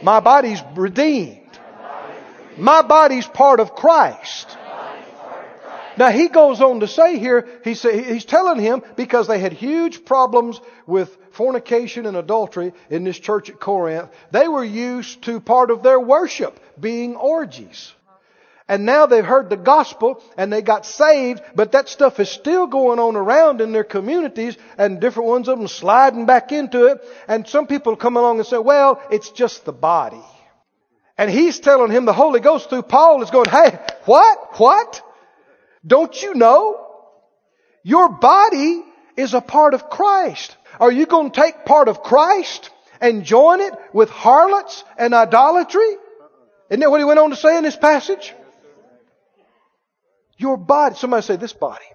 [0.02, 1.38] My body's redeemed.
[2.58, 4.58] My body's part of Christ.
[5.98, 9.54] Now he goes on to say here, he say, he's telling him because they had
[9.54, 14.10] huge problems with fornication and adultery in this church at Corinth.
[14.32, 17.94] They were used to part of their worship being orgies.
[18.72, 22.68] And now they've heard the gospel and they got saved, but that stuff is still
[22.68, 27.02] going on around in their communities and different ones of them sliding back into it.
[27.28, 30.24] And some people come along and say, well, it's just the body.
[31.18, 34.58] And he's telling him the Holy Ghost through Paul is going, hey, what?
[34.58, 35.02] What?
[35.86, 36.88] Don't you know?
[37.84, 38.86] Your body
[39.18, 40.56] is a part of Christ.
[40.80, 42.70] Are you going to take part of Christ
[43.02, 45.98] and join it with harlots and idolatry?
[46.70, 48.34] Isn't that what he went on to say in this passage?
[50.42, 51.86] Your body, somebody say this body,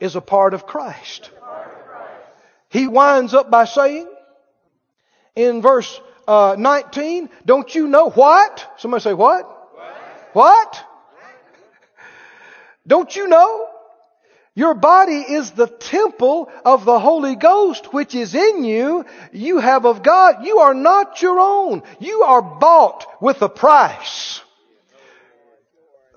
[0.00, 1.30] is a part of Christ.
[2.70, 4.08] He winds up by saying
[5.36, 8.74] in verse uh, 19, don't you know what?
[8.78, 9.44] Somebody say what?
[9.44, 9.94] What?
[10.32, 10.84] what?
[12.84, 13.68] Don't you know?
[14.56, 19.06] Your body is the temple of the Holy Ghost which is in you.
[19.30, 20.44] You have of God.
[20.44, 21.84] You are not your own.
[22.00, 24.40] You are bought with a price.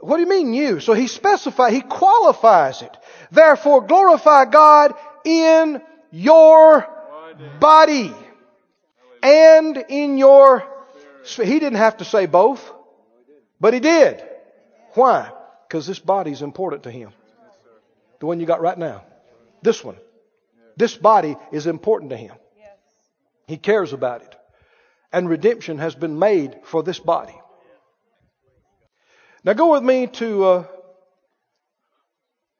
[0.03, 0.81] What do you mean you?
[0.81, 2.95] So he specifies, he qualifies it.
[3.31, 4.93] Therefore glorify God
[5.23, 5.81] in
[6.11, 6.87] your
[7.59, 8.13] body
[9.21, 10.67] and in your
[11.25, 12.69] he didn't have to say both,
[13.61, 14.21] but he did.
[14.93, 15.31] Why?
[15.67, 17.11] Because this body is important to him.
[18.19, 19.05] The one you got right now.
[19.61, 19.95] This one.
[20.75, 22.35] This body is important to him.
[23.47, 24.35] He cares about it.
[25.13, 27.35] And redemption has been made for this body.
[29.43, 30.67] Now go with me to, uh,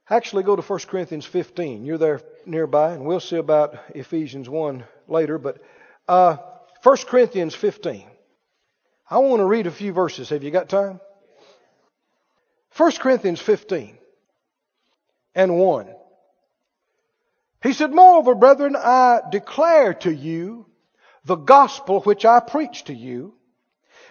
[0.09, 1.85] actually go to 1 Corinthians 15.
[1.85, 5.37] You're there nearby, and we'll see about Ephesians 1 later.
[5.37, 5.61] But
[6.07, 6.37] uh,
[6.83, 8.05] 1 Corinthians 15.
[9.09, 10.29] I want to read a few verses.
[10.29, 10.99] Have you got time?
[12.75, 13.97] 1 Corinthians 15
[15.35, 15.87] and 1.
[17.61, 20.65] He said, Moreover, brethren, I declare to you
[21.23, 23.35] the gospel which I preach to you,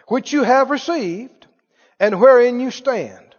[0.09, 1.42] which you have received
[2.03, 3.37] and wherein you stand,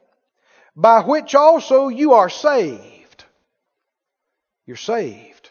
[0.74, 3.26] by which also you are saved.
[4.66, 5.50] You're saved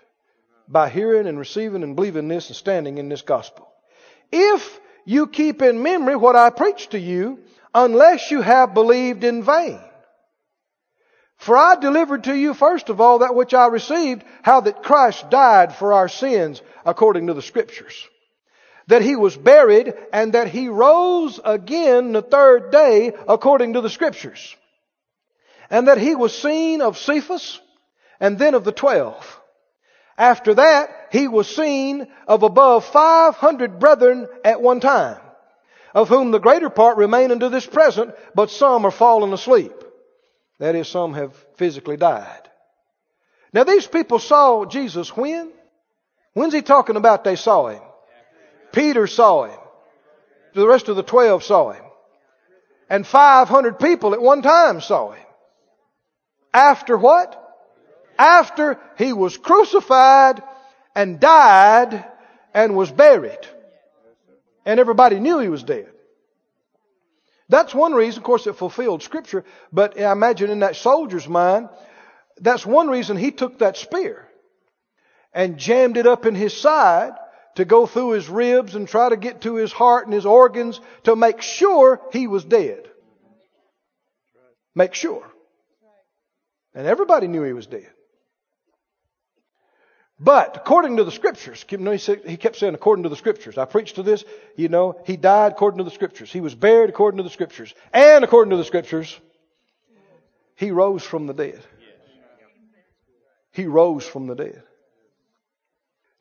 [0.67, 3.69] by hearing and receiving and believing this and standing in this gospel.
[4.33, 7.41] If you keep in memory what I preached to you,
[7.75, 9.81] unless you have believed in vain.
[11.37, 15.29] For I delivered to you first of all that which I received, how that Christ
[15.29, 18.09] died for our sins according to the scriptures
[18.89, 23.91] that he was buried and that he rose again the third day according to the
[23.91, 24.57] scriptures.
[25.71, 27.61] And that he was seen of Cephas
[28.21, 29.41] and then of the twelve.
[30.19, 35.21] After that, he was seen of above 500 brethren at one time,
[35.95, 39.73] of whom the greater part remain unto this present, but some are fallen asleep.
[40.59, 42.49] That is, some have physically died.
[43.53, 45.51] Now these people saw Jesus when?
[46.35, 47.83] When's he talking about they saw him?
[48.73, 49.59] Peter saw him.
[50.55, 51.85] The rest of the twelve saw him.
[52.89, 55.27] And 500 people at one time saw him.
[56.53, 57.39] After what?
[58.19, 60.43] After he was crucified
[60.95, 62.05] and died
[62.53, 63.39] and was buried.
[64.67, 65.89] And everybody knew he was dead.
[67.49, 71.69] That's one reason, of course, it fulfilled scripture, but I imagine in that soldier's mind,
[72.39, 74.29] that's one reason he took that spear
[75.35, 77.13] and jammed it up in his side
[77.57, 80.81] to go through his ribs and try to get to his heart and his organs
[81.05, 82.89] to make sure he was dead.
[84.75, 85.27] Make sure.
[86.75, 87.91] And everybody knew he was dead.
[90.19, 93.59] But according to the scriptures, he kept saying, according to the scriptures.
[93.59, 94.25] I preached to this,
[94.57, 96.33] you know, he died according to the scriptures.
[96.33, 97.75] He was buried according to the scriptures.
[97.93, 99.19] And according to the scriptures,
[100.55, 101.61] He rose from the dead.
[103.51, 104.63] He rose from the dead.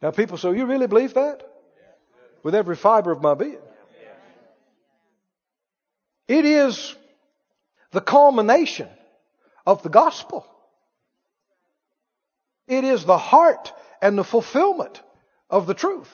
[0.02, 1.48] Now people say, you really believe that?
[2.44, 3.60] With every fiber of my being.
[6.28, 6.96] It is
[7.92, 8.88] the culmination
[9.66, 10.46] of the gospel.
[12.68, 15.02] It is the heart and the fulfillment
[15.50, 16.10] of the truth.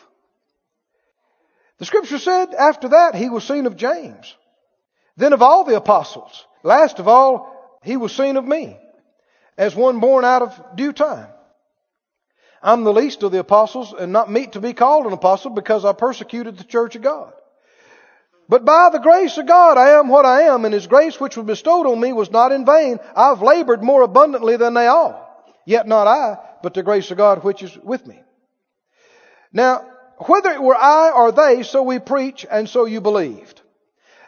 [1.77, 4.35] The scripture said after that he was seen of James,
[5.15, 6.45] then of all the apostles.
[6.63, 8.77] Last of all, he was seen of me
[9.57, 11.27] as one born out of due time.
[12.61, 15.85] I'm the least of the apostles and not meet to be called an apostle because
[15.85, 17.33] I persecuted the church of God.
[18.49, 21.35] But by the grace of God I am what I am, and His grace which
[21.35, 22.99] was bestowed on me was not in vain.
[23.15, 25.23] I've labored more abundantly than they all.
[25.65, 28.21] Yet not I, but the grace of God which is with me.
[29.51, 29.85] Now,
[30.17, 33.61] whether it were I or they, so we preach, and so you believed.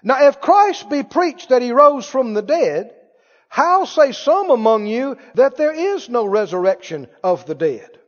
[0.03, 2.93] Now, if Christ be preached that He rose from the dead,
[3.47, 7.98] how say some among you that there is no resurrection of the dead?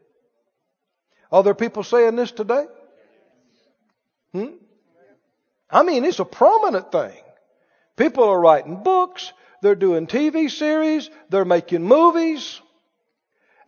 [1.31, 2.65] Are there people saying this today?
[4.33, 4.47] Hmm?
[5.69, 7.17] I mean, it's a prominent thing.
[7.95, 12.59] People are writing books, they're doing TV series, they're making movies,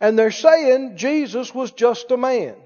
[0.00, 2.56] and they're saying Jesus was just a man.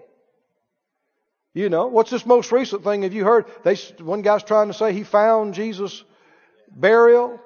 [1.54, 3.02] You know, what's this most recent thing?
[3.02, 3.46] Have you heard?
[3.64, 6.04] They, one guy's trying to say he found Jesus'
[6.68, 7.40] burial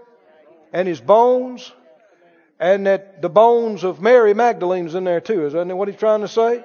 [0.72, 1.72] and his bones,
[2.58, 5.46] and that the bones of Mary Magdalene's in there too.
[5.46, 6.64] Isn't that what he's trying to say?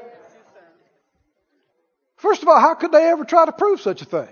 [2.18, 4.30] First of all, how could they ever try to prove such a thing?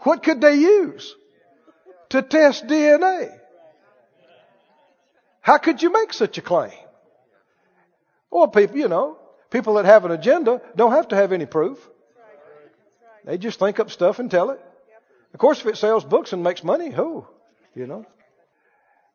[0.00, 1.14] What could they use
[2.10, 3.36] to test DNA?
[5.40, 6.72] How could you make such a claim?
[8.30, 9.18] Well, people, you know,
[9.50, 11.78] people that have an agenda don't have to have any proof.
[13.24, 14.60] They just think up stuff and tell it.
[15.32, 17.26] Of course, if it sells books and makes money, who,
[17.74, 18.06] you know.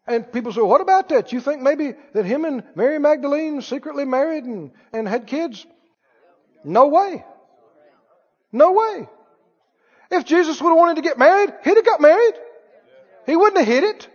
[0.05, 1.31] And people say, what about that?
[1.31, 5.65] You think maybe that him and Mary Magdalene secretly married and, and had kids?
[6.63, 7.23] No way.
[8.51, 9.07] No way.
[10.11, 12.33] If Jesus would have wanted to get married, he'd have got married.
[13.25, 14.07] He wouldn't have hid it.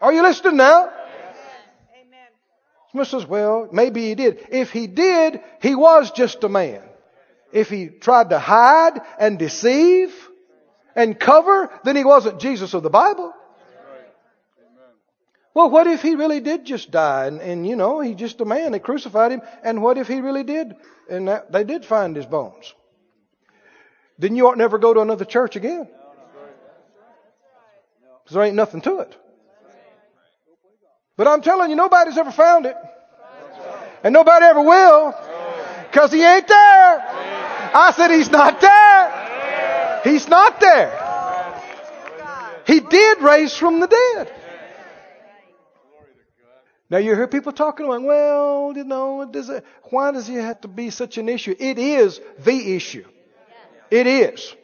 [0.00, 0.92] Are you listening now?
[2.92, 4.46] Smith says, well, maybe he did.
[4.50, 6.82] If he did, he was just a man.
[7.52, 10.14] If he tried to hide and deceive
[10.94, 13.34] and cover, then he wasn't Jesus of the Bible.
[15.58, 18.44] Well, what if he really did just die and, and you know, he's just a
[18.44, 18.70] man.
[18.70, 19.42] They crucified him.
[19.64, 20.76] And what if he really did?
[21.10, 22.72] And that, they did find his bones.
[24.20, 25.88] Then you ought never go to another church again.
[28.22, 29.16] Because there ain't nothing to it.
[31.16, 32.76] But I'm telling you, nobody's ever found it.
[34.04, 35.12] And nobody ever will.
[35.90, 37.02] Because he ain't there.
[37.74, 40.00] I said he's not there.
[40.04, 40.92] He's not there.
[42.64, 44.37] He did raise from the dead.
[46.90, 50.62] Now you hear people talking about, well, you know, does it, why does it have
[50.62, 51.54] to be such an issue?
[51.58, 53.04] It is the issue.
[53.90, 54.54] It is.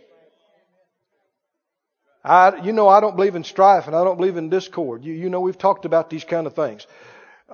[2.25, 5.05] I, you know, I don't believe in strife and I don't believe in discord.
[5.05, 6.87] You, you know, we've talked about these kind of things.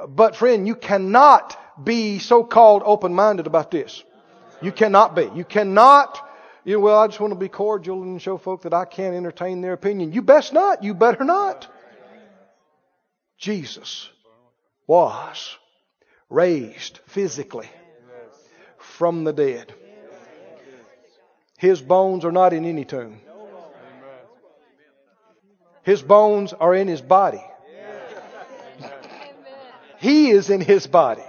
[0.08, 4.04] But friend, you cannot be so-called open-minded about this.
[4.62, 5.28] You cannot be.
[5.34, 6.24] You cannot,
[6.64, 9.16] you know, well, I just want to be cordial and show folk that I can't
[9.16, 10.12] entertain their opinion.
[10.12, 10.84] You best not.
[10.84, 11.66] You better not.
[13.36, 14.08] Jesus
[14.90, 15.56] was
[16.28, 17.70] raised physically
[18.76, 19.72] from the dead.
[21.58, 23.20] His bones are not in any tomb.
[25.84, 27.44] His bones are in his body.
[30.00, 31.28] He is in his body.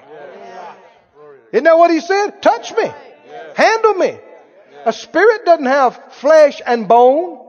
[1.53, 2.41] Isn't that what he said?
[2.41, 2.91] Touch me.
[3.55, 4.17] Handle me.
[4.85, 7.47] A spirit doesn't have flesh and bone.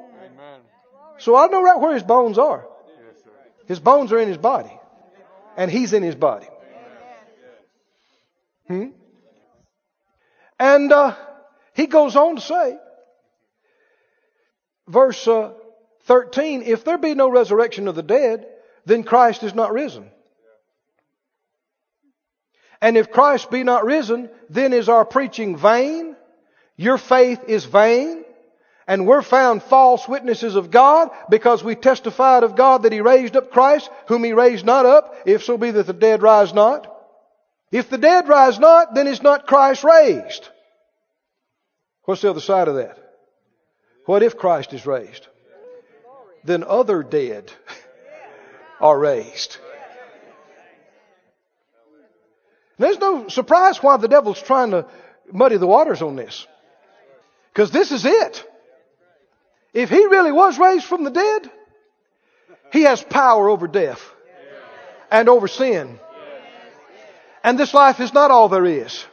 [1.17, 2.69] So I know right where his bones are.
[3.67, 4.79] His bones are in his body.
[5.57, 6.47] And he's in his body.
[8.69, 8.89] Hmm?
[10.59, 11.17] And uh,
[11.75, 12.79] he goes on to say,
[14.87, 15.53] verse uh,
[16.05, 18.47] 13, if there be no resurrection of the dead,
[18.85, 20.11] then Christ is not risen.
[22.81, 26.17] And if Christ be not risen, then is our preaching vain,
[26.77, 28.22] your faith is vain,
[28.93, 33.37] and we're found false witnesses of God because we testified of God that He raised
[33.37, 36.95] up Christ, whom He raised not up, if so be that the dead rise not.
[37.71, 40.47] If the dead rise not, then is not Christ raised.
[42.05, 42.99] What's the other side of that?
[44.05, 45.27] What if Christ is raised?
[46.45, 47.51] Then other dead
[48.79, 49.57] are raised.
[52.77, 54.85] There's no surprise why the devil's trying to
[55.33, 56.47] muddy the waters on this.
[57.55, 58.47] Because this is it.
[59.73, 61.51] If he really was raised from the dead,
[62.73, 64.03] he has power over death.
[65.11, 66.01] and over sin.
[67.45, 69.05] And this life is not all there is.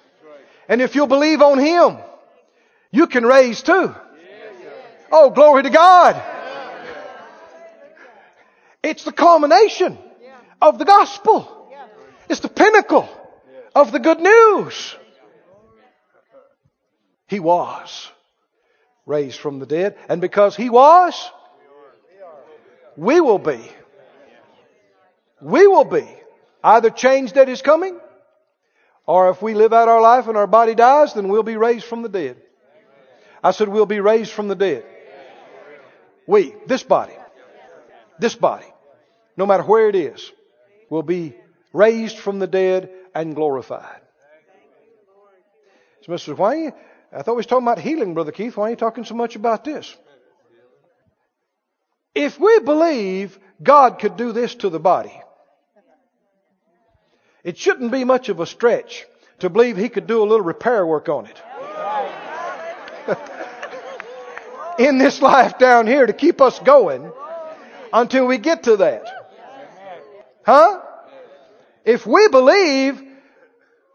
[0.70, 1.98] And if you'll believe on Him,
[2.92, 3.94] you can raise too.
[5.12, 6.22] Oh, glory to God.
[8.82, 9.98] It's the culmination
[10.62, 11.70] of the gospel.
[12.30, 13.10] It's the pinnacle
[13.76, 14.96] of the good news.
[17.28, 18.10] He was
[19.10, 19.98] raised from the dead.
[20.08, 21.32] And because He was,
[22.96, 23.60] we will be.
[25.42, 26.08] We will be
[26.64, 28.00] either changed at His coming,
[29.06, 31.86] or if we live out our life and our body dies, then we'll be raised
[31.86, 32.38] from the dead.
[33.44, 34.86] I said we'll be raised from the dead.
[36.28, 37.16] We, this body,
[38.20, 38.68] this body,
[39.36, 40.32] no matter where it is,
[40.90, 41.36] will be
[41.74, 44.02] raised from the dead and glorified.
[46.02, 46.38] So, Mr.
[46.38, 46.74] You,
[47.12, 48.56] I thought we was talking about healing, Brother Keith.
[48.56, 49.96] Why are you talking so much about this?
[52.14, 55.20] If we believe God could do this to the body,
[57.44, 59.06] it shouldn't be much of a stretch
[59.40, 61.42] to believe He could do a little repair work on it.
[64.80, 67.12] In this life down here to keep us going
[67.92, 69.04] until we get to that.
[70.46, 70.82] Huh?
[71.86, 73.02] If we believe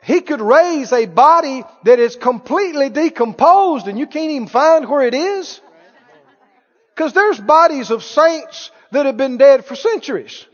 [0.04, 5.06] he could raise a body that is completely decomposed and you can't even find where
[5.06, 5.60] it is.
[6.94, 10.44] Because there's bodies of saints that have been dead for centuries.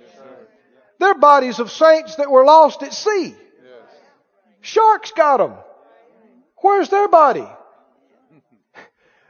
[1.00, 3.34] There are bodies of saints that were lost at sea.
[4.60, 5.54] Sharks got them.
[6.58, 7.48] Where's their body?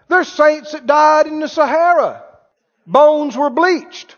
[0.08, 2.24] There's saints that died in the Sahara.
[2.86, 4.16] Bones were bleached,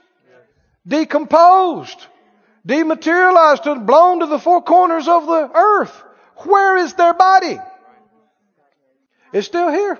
[0.87, 2.07] decomposed
[2.65, 6.03] dematerialized and blown to the four corners of the earth.
[6.45, 7.59] Where is their body?
[9.33, 9.99] It's still here.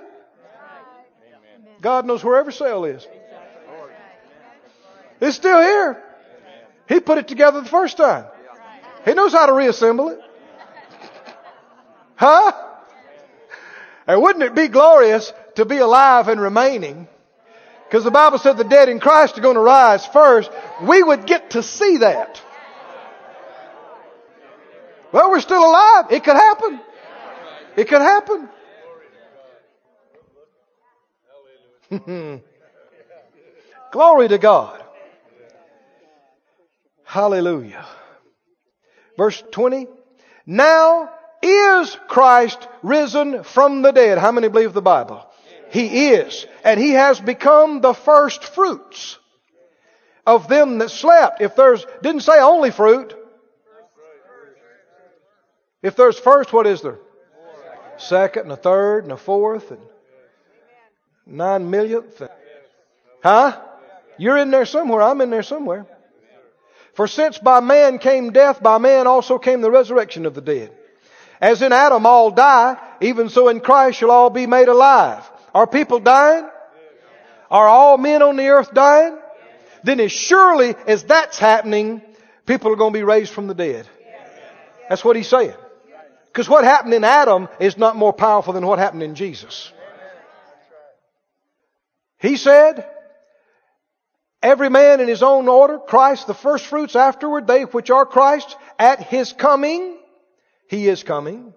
[1.81, 3.05] God knows where every cell is.
[5.19, 6.01] It's still here.
[6.87, 8.25] He put it together the first time.
[9.05, 10.19] He knows how to reassemble it.
[12.15, 12.51] Huh?
[14.07, 17.07] And wouldn't it be glorious to be alive and remaining?
[17.87, 20.51] Because the Bible said the dead in Christ are going to rise first.
[20.83, 22.41] We would get to see that.
[25.13, 26.05] Well, we're still alive.
[26.09, 26.81] It could happen.
[27.77, 28.49] It could happen.
[33.91, 34.83] Glory to God.
[37.03, 37.85] Hallelujah.
[39.15, 39.87] Verse 20.
[40.47, 41.11] Now
[41.43, 44.17] is Christ risen from the dead.
[44.17, 45.23] How many believe the Bible?
[45.69, 46.47] He is.
[46.63, 49.19] And he has become the first fruits
[50.25, 51.39] of them that slept.
[51.39, 53.13] If there's, didn't say only fruit.
[55.83, 56.97] If there's first, what is there?
[57.97, 59.81] Second and a third and a fourth and
[61.27, 62.21] nine millionth.
[63.21, 63.61] Huh?
[64.17, 65.01] You're in there somewhere.
[65.01, 65.85] I'm in there somewhere.
[66.93, 70.71] For since by man came death, by man also came the resurrection of the dead.
[71.41, 75.29] As in Adam all die, even so in Christ shall all be made alive.
[75.53, 76.47] Are people dying?
[77.51, 79.17] Are all men on the earth dying?
[79.83, 82.01] Then as surely as that's happening,
[82.45, 83.87] people are going to be raised from the dead.
[84.87, 85.55] That's what he's saying.
[86.33, 89.71] Because what happened in Adam is not more powerful than what happened in Jesus.
[92.17, 92.89] He said,
[94.41, 98.57] Every man in his own order, Christ the first fruits afterward, they which are Christ,
[98.79, 99.95] at his coming,
[100.67, 101.53] he is coming.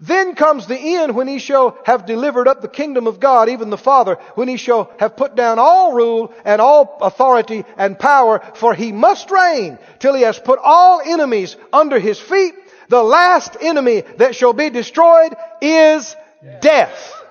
[0.00, 3.68] Then comes the end when he shall have delivered up the kingdom of God, even
[3.68, 8.40] the Father, when he shall have put down all rule and all authority and power,
[8.54, 12.54] for he must reign till he has put all enemies under his feet.
[12.90, 16.16] The last enemy that shall be destroyed is
[16.60, 17.22] death.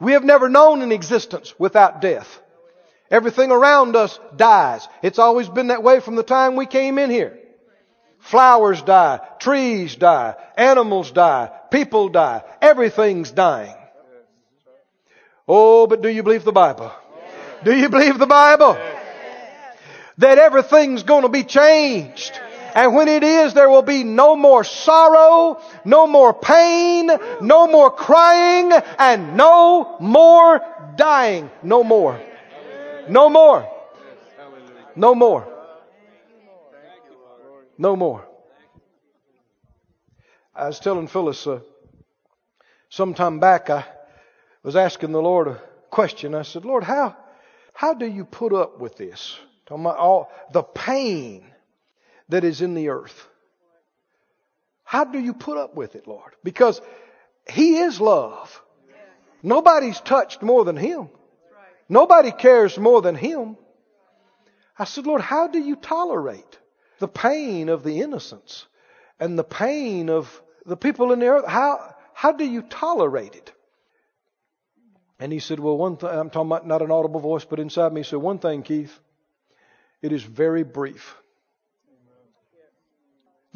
[0.00, 2.40] We have never known an existence without death.
[3.08, 4.88] Everything around us dies.
[5.04, 7.38] It's always been that way from the time we came in here.
[8.18, 13.76] Flowers die, trees die, animals die, people die, everything's dying.
[15.46, 16.90] Oh, but do you believe the Bible?
[17.62, 18.76] Do you believe the Bible?
[20.18, 22.40] That everything's going to be changed.
[22.76, 27.10] And when it is, there will be no more sorrow, no more pain,
[27.40, 30.60] no more crying, and no more
[30.94, 31.50] dying.
[31.62, 32.20] No more.
[33.08, 33.66] No more.
[34.94, 35.48] No more.
[37.78, 38.28] No more.
[40.54, 41.60] I was telling Phyllis uh,
[42.90, 43.86] some time back, I
[44.62, 46.34] was asking the Lord a question.
[46.34, 47.16] I said, Lord, how,
[47.72, 49.38] how do you put up with this?
[49.64, 51.52] Talking about all the pain
[52.28, 53.28] that is in the earth.
[54.84, 56.32] How do you put up with it, Lord?
[56.44, 56.80] Because
[57.48, 58.62] He is love.
[59.42, 61.08] Nobody's touched more than Him.
[61.88, 63.56] Nobody cares more than Him.
[64.78, 66.58] I said, Lord, how do you tolerate
[66.98, 68.66] the pain of the innocents
[69.18, 71.46] and the pain of the people in the earth?
[71.46, 73.52] How, how do you tolerate it?
[75.18, 77.92] And he said, Well, one thing, I'm talking about not an audible voice, but inside
[77.92, 78.98] me, he said, One thing, Keith,
[80.02, 81.16] it is very brief.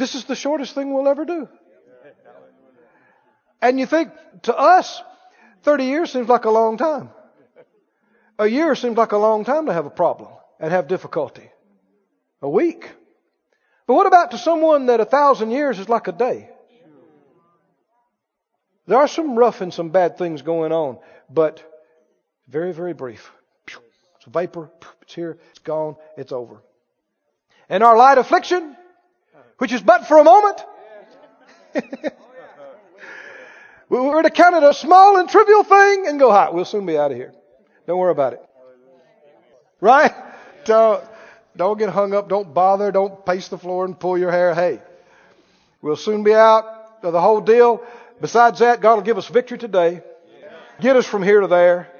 [0.01, 1.46] This is the shortest thing we'll ever do.
[3.61, 4.11] And you think,
[4.44, 5.03] to us,
[5.64, 7.11] 30 years seems like a long time.
[8.38, 11.51] A year seems like a long time to have a problem and have difficulty.
[12.40, 12.90] A week.
[13.86, 16.48] But what about to someone that a thousand years is like a day?
[18.86, 20.98] There are some rough and some bad things going on,
[21.28, 21.62] but
[22.48, 23.30] very, very brief.
[23.66, 24.70] It's a vapor.
[25.03, 25.36] It's here.
[25.51, 25.96] It's gone.
[26.16, 26.62] It's over.
[27.68, 28.78] And our light affliction,
[29.61, 30.65] which is but for a moment,
[33.91, 36.55] we're to count it a small and trivial thing and go, hot.
[36.55, 37.35] We'll soon be out of here.
[37.87, 38.41] Don't worry about it.
[39.79, 40.15] Right?
[40.65, 41.05] Don't,
[41.55, 42.31] don't get hung up.
[42.31, 42.91] Don't bother.
[42.91, 44.55] Don't pace the floor and pull your hair.
[44.55, 44.81] Hey,
[45.83, 46.65] we'll soon be out
[47.03, 47.85] of the whole deal.
[48.19, 50.01] Besides that, God will give us victory today.
[50.81, 51.93] Get us from here to there.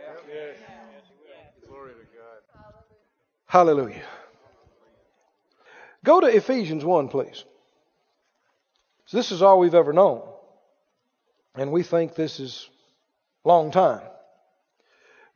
[3.45, 4.05] Hallelujah.
[6.05, 7.45] Go to Ephesians 1, please.
[9.11, 10.23] So this is all we've ever known.
[11.57, 12.71] And we think this is
[13.43, 14.03] long time.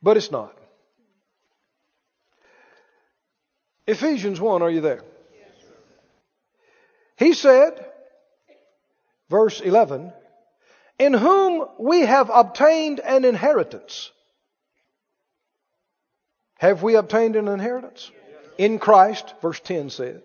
[0.01, 0.57] But it's not.
[3.85, 5.03] Ephesians 1, are you there?
[7.17, 7.85] He said,
[9.29, 10.13] verse 11,
[10.97, 14.09] in whom we have obtained an inheritance.
[16.59, 18.09] Have we obtained an inheritance?
[18.57, 20.23] In Christ, verse 10 said.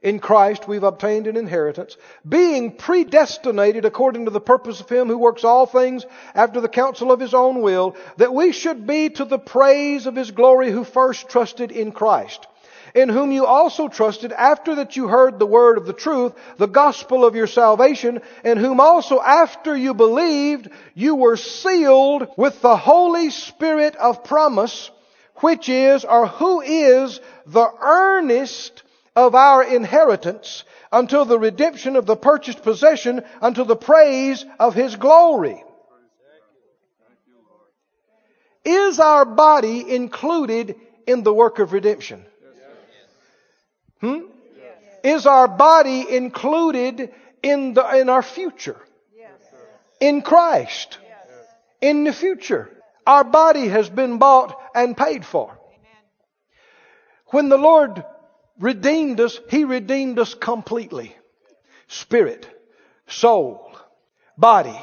[0.00, 1.96] In Christ we've obtained an inheritance,
[2.28, 7.10] being predestinated according to the purpose of Him who works all things after the counsel
[7.10, 10.84] of His own will, that we should be to the praise of His glory who
[10.84, 12.46] first trusted in Christ
[12.94, 16.66] in whom you also trusted after that you heard the word of the truth, the
[16.66, 22.76] gospel of your salvation, in whom also after you believed, you were sealed with the
[22.76, 24.90] Holy Spirit of promise,
[25.36, 28.82] which is, or who is, the earnest
[29.18, 30.62] of our inheritance
[30.92, 35.64] until the redemption of the purchased possession unto the praise of His glory.
[38.64, 42.24] Is our body included in the work of redemption?
[44.00, 44.20] Hmm?
[45.02, 47.12] Is our body included
[47.42, 48.80] in, the, in our future?
[50.00, 50.98] In Christ?
[51.80, 52.70] In the future?
[53.04, 55.58] Our body has been bought and paid for.
[57.30, 58.04] When the Lord
[58.58, 61.16] redeemed us, He redeemed us completely.
[61.88, 62.46] Spirit,
[63.06, 63.76] soul,
[64.36, 64.78] body,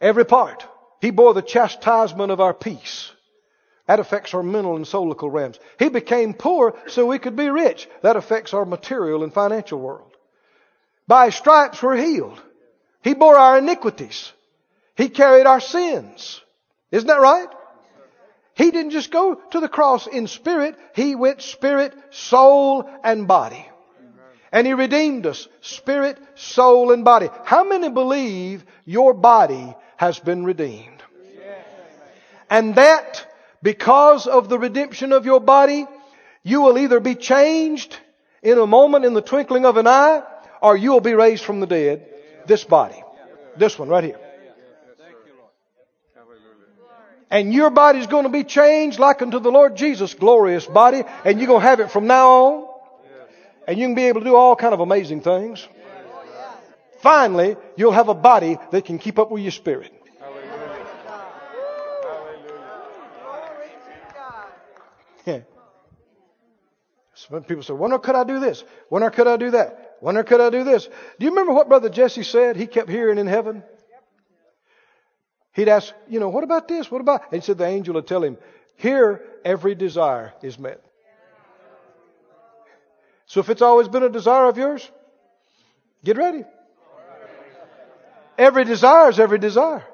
[0.00, 0.66] every part.
[1.00, 3.10] He bore the chastisement of our peace.
[3.86, 5.58] That affects our mental and soulical realms.
[5.78, 7.88] He became poor so we could be rich.
[8.02, 10.10] That affects our material and financial world.
[11.06, 12.40] By stripes we're healed.
[13.02, 14.32] He bore our iniquities.
[14.96, 16.40] He carried our sins.
[16.90, 17.48] Isn't that right?
[18.54, 20.76] He didn't just go to the cross in spirit.
[20.94, 23.66] He went spirit, soul, and body.
[24.52, 25.48] And He redeemed us.
[25.60, 27.28] Spirit, soul, and body.
[27.44, 31.02] How many believe your body has been redeemed?
[32.48, 33.26] And that
[33.62, 35.86] because of the redemption of your body,
[36.44, 37.98] you will either be changed
[38.42, 40.22] in a moment in the twinkling of an eye,
[40.62, 42.06] or you will be raised from the dead.
[42.46, 43.02] This body.
[43.56, 44.20] This one right here.
[47.34, 51.40] And your body's going to be changed like unto the Lord Jesus' glorious body, and
[51.40, 52.68] you're going to have it from now on.
[53.66, 55.66] And you can be able to do all kind of amazing things.
[57.00, 59.92] Finally, you'll have a body that can keep up with your spirit.
[67.14, 68.62] Some people say, when could I do this?
[68.90, 69.96] When could I do that?
[69.98, 70.84] When could I do this?
[70.86, 73.64] Do you remember what Brother Jesse said he kept hearing in heaven?
[75.54, 76.90] He'd ask, you know, what about this?
[76.90, 77.32] What about?
[77.32, 78.36] And he said the angel would tell him,
[78.76, 80.84] here every desire is met.
[83.26, 84.88] So if it's always been a desire of yours,
[86.04, 86.44] get ready.
[88.36, 89.84] Every desire is every desire.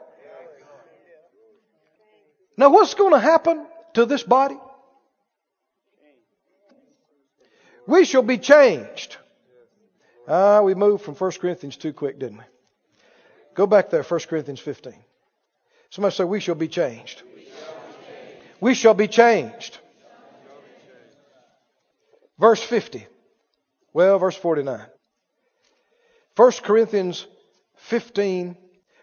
[2.57, 4.59] Now what's going to happen to this body?
[7.87, 9.17] We shall be changed.
[10.27, 12.45] Ah, we moved from 1 Corinthians too quick, didn't we?
[13.55, 14.95] Go back there, 1 Corinthians 15.
[15.91, 17.23] Somebody say, We shall be changed.
[18.61, 19.79] We shall be changed.
[22.39, 23.07] Verse 50.
[23.93, 24.87] Well, verse 49.
[26.37, 27.27] 1 Corinthians
[27.77, 28.57] 15,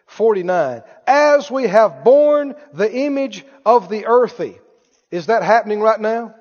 [0.07, 0.81] 49.
[1.05, 4.57] As we have borne the image of the earthy.
[5.11, 6.33] Is that happening right now?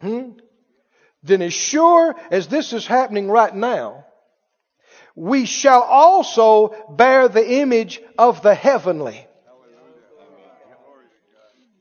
[0.00, 0.32] Hmm?
[1.22, 4.04] then as sure as this is happening right now,
[5.14, 9.26] we shall also bear the image of the heavenly.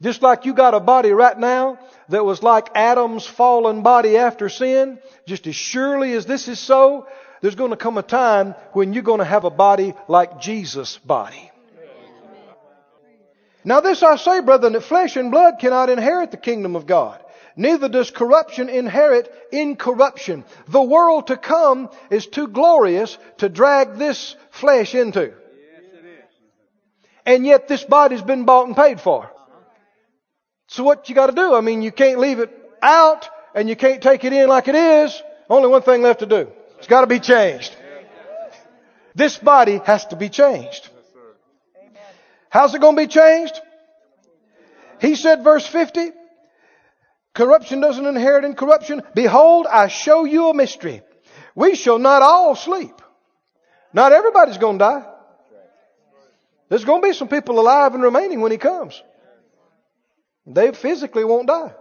[0.01, 1.77] Just like you got a body right now
[2.09, 7.07] that was like Adam's fallen body after sin, just as surely as this is so,
[7.41, 10.97] there's going to come a time when you're going to have a body like Jesus'
[10.97, 11.51] body.
[13.63, 17.23] Now this I say, brethren, that flesh and blood cannot inherit the kingdom of God.
[17.55, 20.45] Neither does corruption inherit incorruption.
[20.67, 25.33] The world to come is too glorious to drag this flesh into.
[27.23, 29.30] And yet this body's been bought and paid for.
[30.71, 31.53] So what you gotta do?
[31.53, 32.49] I mean, you can't leave it
[32.81, 35.21] out and you can't take it in like it is.
[35.49, 36.47] Only one thing left to do.
[36.77, 37.75] It's gotta be changed.
[39.13, 40.89] This body has to be changed.
[42.49, 43.59] How's it gonna be changed?
[45.01, 46.11] He said, verse 50,
[47.33, 49.03] corruption doesn't inherit incorruption.
[49.13, 51.01] Behold, I show you a mystery.
[51.53, 52.95] We shall not all sleep.
[53.91, 55.05] Not everybody's gonna die.
[56.69, 59.03] There's gonna be some people alive and remaining when he comes.
[60.45, 61.73] They physically won't die.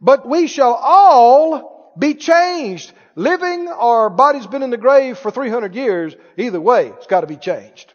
[0.00, 2.92] But we shall all be changed.
[3.14, 7.26] Living our body's been in the grave for 300 years, either way, it's got to
[7.26, 7.92] be changed.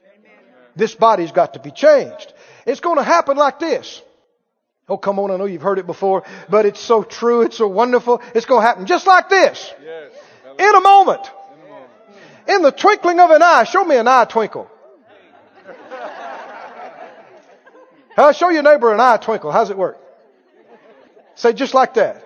[0.76, 2.34] This body's got to be changed.
[2.66, 4.02] It's going to happen like this.
[4.88, 7.68] Oh, come on, I know you've heard it before, but it's so true, it's so
[7.68, 8.22] wonderful.
[8.34, 9.74] It's going to happen just like this.
[9.84, 10.14] Yes.
[10.60, 11.30] In a moment.
[12.48, 13.66] In the twinkling of an eye.
[13.66, 14.72] Show me an eye twinkle.
[18.18, 19.52] I'll show your neighbor an eye twinkle.
[19.52, 19.98] How's it work?
[21.36, 22.24] Say just like that.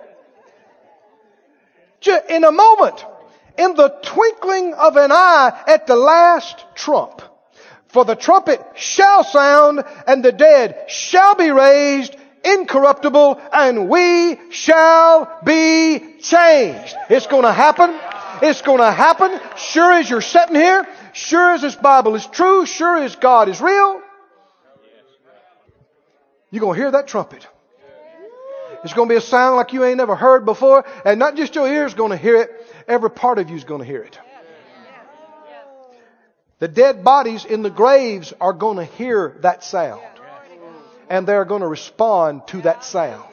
[2.29, 3.05] In a moment,
[3.57, 7.21] in the twinkling of an eye at the last trump.
[7.87, 15.39] For the trumpet shall sound and the dead shall be raised incorruptible and we shall
[15.43, 16.95] be changed.
[17.09, 17.93] It's to happen.
[18.41, 19.39] It's to happen.
[19.57, 23.59] Sure as you're sitting here, sure as this Bible is true, sure as God is
[23.59, 24.00] real,
[26.51, 27.47] you're going to hear that trumpet.
[28.83, 30.85] It's going to be a sound like you ain't never heard before.
[31.05, 32.51] And not just your ears going to hear it,
[32.87, 34.19] every part of you is going to hear it.
[36.59, 40.01] The dead bodies in the graves are going to hear that sound.
[41.09, 43.27] And they're going to respond to that sound.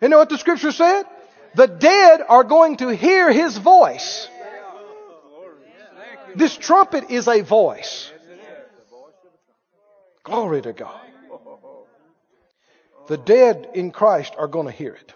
[0.00, 1.04] You know what the scripture said?
[1.54, 4.28] The dead are going to hear his voice.
[6.34, 8.11] This trumpet is a voice.
[10.24, 11.00] Glory to God.
[13.08, 15.12] The dead in Christ are going to hear it.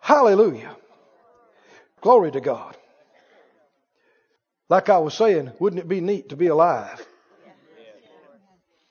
[0.00, 0.76] Hallelujah.
[2.00, 2.76] Glory to God.
[4.68, 7.04] Like I was saying, wouldn't it be neat to be alive?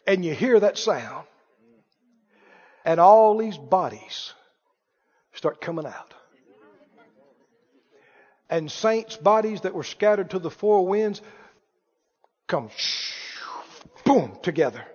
[0.07, 1.25] And you hear that sound,
[2.83, 4.33] and all these bodies
[5.33, 6.13] start coming out.
[8.49, 11.21] And saints' bodies that were scattered to the four winds
[12.47, 13.24] come shh
[14.05, 14.85] boom, together.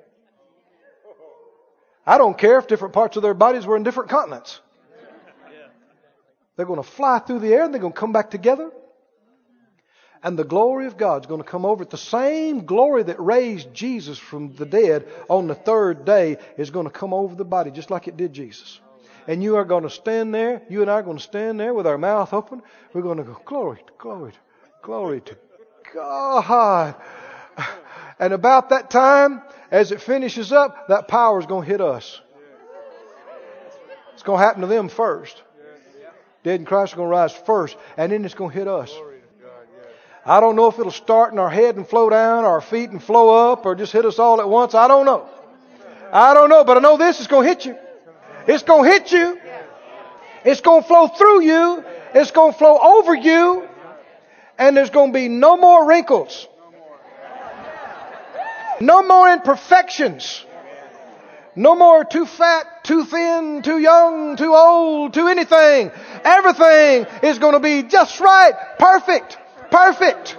[2.07, 4.61] I don't care if different parts of their bodies were in different continents.
[6.57, 8.71] They're going to fly through the air and they're going to come back together.
[10.23, 11.91] And the glory of God's going to come over it.
[11.91, 16.85] The same glory that raised Jesus from the dead on the third day is going
[16.85, 18.81] to come over the body just like it did Jesus.
[19.27, 21.73] And you are going to stand there, you and I are going to stand there
[21.73, 22.63] with our mouth open.
[22.93, 24.33] We're going to go, glory, glory,
[24.83, 25.37] glory to
[25.95, 26.95] God.
[28.21, 32.21] And about that time, as it finishes up, that power is going to hit us.
[34.13, 35.43] It's going to happen to them first.
[36.43, 38.95] Dead in Christ are going to rise first, and then it's going to hit us.
[40.25, 43.03] I don't know if it'll start in our head and flow down, our feet and
[43.03, 44.75] flow up, or just hit us all at once.
[44.75, 45.27] I don't know.
[46.13, 47.77] I don't know, but I know this is going to hit you.
[48.47, 49.41] It's going to hit you.
[50.45, 51.85] It's going to flow through you.
[52.15, 53.67] It's going to flow over you.
[54.59, 56.47] And there's going to be no more wrinkles.
[58.81, 60.45] No more imperfections.
[61.55, 65.91] No more too fat, too thin, too young, too old, too anything.
[66.25, 69.37] Everything is going to be just right, perfect,
[69.71, 70.37] perfect.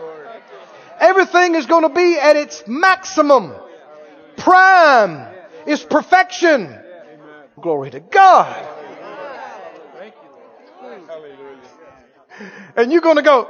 [0.99, 3.53] Everything is going to be at its maximum.
[4.37, 5.27] Prime
[5.67, 6.75] is perfection.
[7.59, 8.67] Glory to God.
[12.75, 13.47] And you're going to go,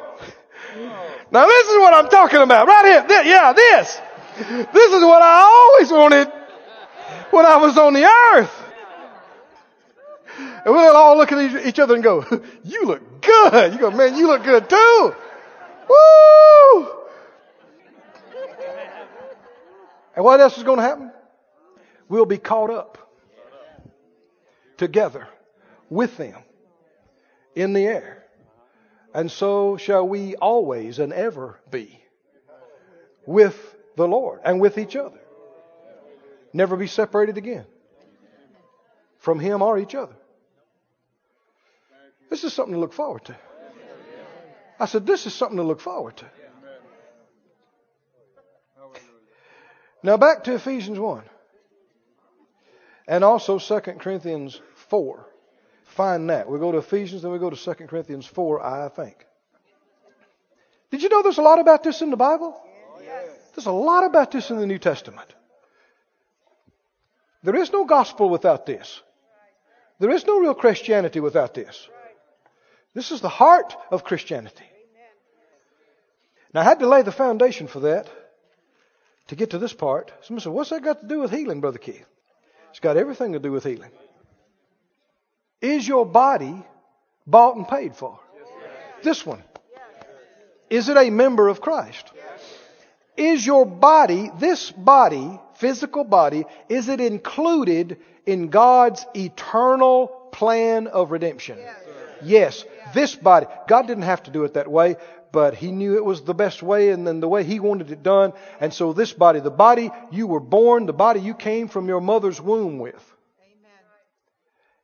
[1.31, 3.23] now this is what I'm talking about right here.
[3.23, 4.01] Yeah, this.
[4.37, 6.31] This is what I always wanted
[7.31, 8.57] when I was on the earth.
[10.37, 12.25] And we'll all look at each other and go,
[12.63, 13.73] you look good.
[13.73, 15.15] You go, man, you look good too.
[15.89, 16.87] Woo!
[20.15, 21.11] And what else is going to happen?
[22.07, 22.97] We'll be caught up
[24.77, 25.27] together
[25.89, 26.35] with them
[27.55, 28.23] in the air.
[29.13, 32.01] And so shall we always and ever be
[33.25, 35.19] with the Lord and with each other.
[36.53, 37.65] Never be separated again
[39.19, 40.15] from Him or each other.
[42.29, 43.35] This is something to look forward to.
[44.79, 46.25] I said, This is something to look forward to.
[50.03, 51.23] Now back to Ephesians 1.
[53.07, 55.27] And also 2 Corinthians 4.
[55.83, 56.49] Find that.
[56.49, 59.25] We go to Ephesians, then we go to 2 Corinthians 4, I think.
[60.89, 62.59] Did you know there's a lot about this in the Bible?
[63.55, 65.33] There's a lot about this in the New Testament.
[67.43, 69.01] There is no gospel without this.
[69.99, 71.87] There is no real Christianity without this.
[72.93, 74.65] This is the heart of Christianity.
[76.53, 78.09] Now, I had to lay the foundation for that
[79.27, 80.11] to get to this part.
[80.23, 82.05] Somebody said, What's that got to do with healing, Brother Keith?
[82.71, 83.91] It's got everything to do with healing.
[85.61, 86.55] Is your body
[87.25, 88.19] bought and paid for?
[89.03, 89.43] This one.
[90.69, 92.11] Is it a member of Christ?
[93.17, 101.11] Is your body, this body, physical body, is it included in God's eternal plan of
[101.11, 101.59] redemption?
[102.23, 102.65] Yes.
[102.93, 103.47] This body.
[103.67, 104.95] God didn't have to do it that way,
[105.31, 108.03] but He knew it was the best way and then the way He wanted it
[108.03, 108.33] done.
[108.59, 112.01] And so this body, the body you were born, the body you came from your
[112.01, 113.13] mother's womb with,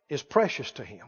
[0.09, 1.05] is precious to Him.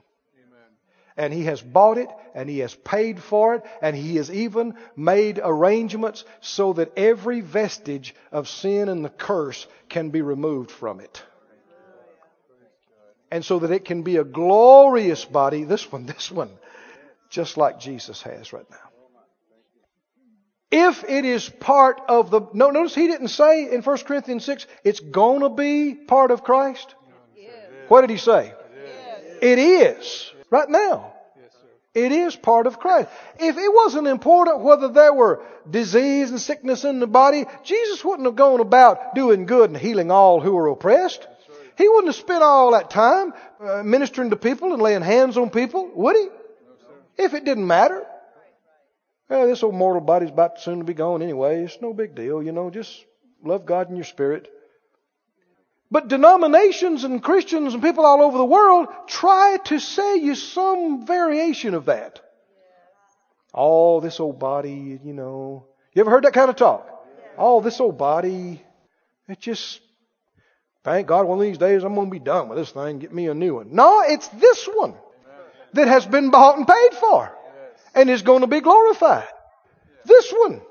[1.19, 4.75] And He has bought it and He has paid for it and He has even
[4.95, 11.01] made arrangements so that every vestige of sin and the curse can be removed from
[11.01, 11.21] it.
[13.29, 16.51] And so that it can be a glorious body, this one, this one,
[17.29, 18.77] just like Jesus has right now.
[20.71, 24.67] If it is part of the, no, notice he didn't say in 1 Corinthians 6,
[24.85, 26.95] it's gonna be part of Christ.
[27.89, 28.53] What did he say?
[29.41, 30.31] It is.
[30.49, 31.13] Right now.
[31.95, 33.09] It is part of Christ.
[33.39, 38.27] If it wasn't important whether there were disease and sickness in the body, Jesus wouldn't
[38.27, 41.27] have gone about doing good and healing all who were oppressed.
[41.77, 45.49] He wouldn't have spent all that time uh, ministering to people and laying hands on
[45.49, 46.27] people, would he?
[47.17, 48.05] If it didn't matter.
[49.27, 51.63] Well, this old mortal body's about soon to be gone anyway.
[51.63, 52.69] It's no big deal, you know.
[52.69, 53.05] Just
[53.43, 54.47] love God in your spirit.
[55.91, 61.05] But denominations and Christians and people all over the world try to say you some
[61.05, 62.21] variation of that.
[63.53, 65.65] Oh, this old body, you know.
[65.93, 66.87] You ever heard that kind of talk?
[67.37, 68.61] Oh, this old body,
[69.27, 69.81] it just,
[70.83, 73.13] thank God one of these days I'm going to be done with this thing, get
[73.13, 73.73] me a new one.
[73.73, 74.93] No, it's this one
[75.73, 77.35] that has been bought and paid for
[77.95, 79.27] and is going to be glorified.
[80.05, 80.61] This one.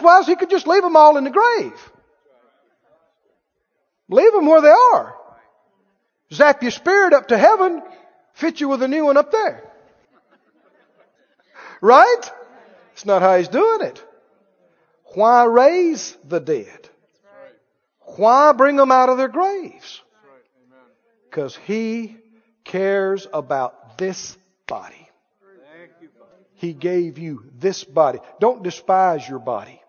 [0.00, 1.92] Why he could just leave them all in the grave.
[4.10, 5.14] Leave them where they are.
[6.32, 7.82] Zap your spirit up to heaven,
[8.34, 9.64] fit you with a new one up there.
[11.80, 12.30] Right?
[12.92, 14.04] It's not how he's doing it.
[15.14, 16.88] Why raise the dead?
[18.16, 20.02] Why bring them out of their graves?
[21.28, 22.16] Because he
[22.64, 24.36] cares about this
[24.66, 25.08] body.
[26.54, 28.18] He gave you this body.
[28.40, 29.79] Don't despise your body.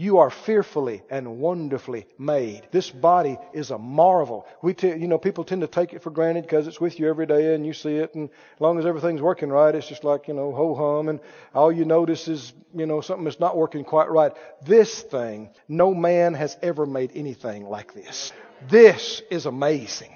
[0.00, 2.68] You are fearfully and wonderfully made.
[2.70, 4.46] This body is a marvel.
[4.62, 7.08] We, t- you know, people tend to take it for granted because it's with you
[7.08, 10.04] every day and you see it, and as long as everything's working right, it's just
[10.04, 11.18] like you know, ho hum, and
[11.52, 14.30] all you notice is you know something that's not working quite right.
[14.64, 18.32] This thing, no man has ever made anything like this.
[18.70, 20.14] This is amazing.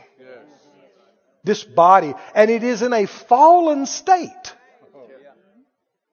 [1.42, 4.54] This body, and it is in a fallen state.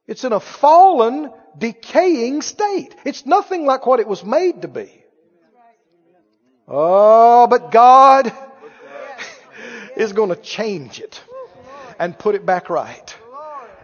[0.10, 2.96] It's in a fallen, decaying state.
[3.06, 4.92] It's nothing like what it was made to be.
[6.68, 8.34] Oh, but God
[9.96, 11.22] is going to change it
[12.00, 13.16] and put it back right.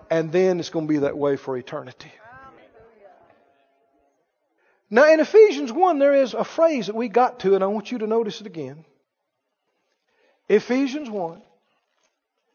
[0.10, 2.12] And then it's going to be that way for eternity.
[4.90, 7.92] Now, in Ephesians 1, there is a phrase that we got to, and I want
[7.92, 8.84] you to notice it again.
[10.50, 11.44] Ephesians 1.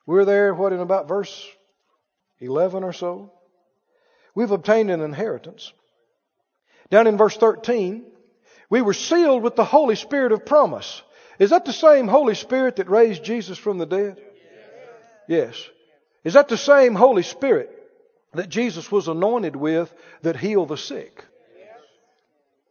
[0.06, 1.48] We're there, what, in about verse
[2.40, 3.32] 11 or so?
[4.34, 5.72] We've obtained an inheritance.
[6.90, 8.04] Down in verse 13,
[8.68, 11.02] we were sealed with the Holy Spirit of promise.
[11.38, 14.20] Is that the same Holy Spirit that raised Jesus from the dead?
[15.26, 15.56] Yes.
[16.24, 17.70] Is that the same Holy Spirit
[18.34, 21.24] that Jesus was anointed with that healed the sick?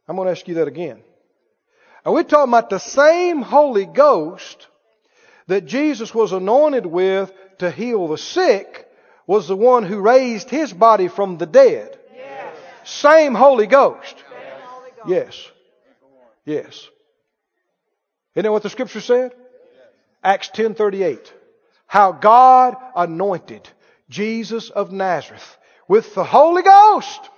[0.08, 1.02] I'm going to ask you that again.
[2.06, 4.68] Are we talking about the same Holy Ghost
[5.48, 8.89] that Jesus was anointed with to heal the sick
[9.30, 11.96] was the one who raised his body from the dead.
[12.16, 12.56] Yes.
[12.84, 14.16] Same Holy Ghost.
[14.16, 15.08] Ghost.
[15.08, 15.52] Yes.
[16.46, 16.90] Yes.
[18.34, 19.36] Isn't that what the scripture said?
[20.24, 21.32] Acts 10:38.
[21.86, 23.70] How God anointed
[24.10, 25.58] Jesus of Nazareth
[25.88, 27.30] with the Holy Ghost,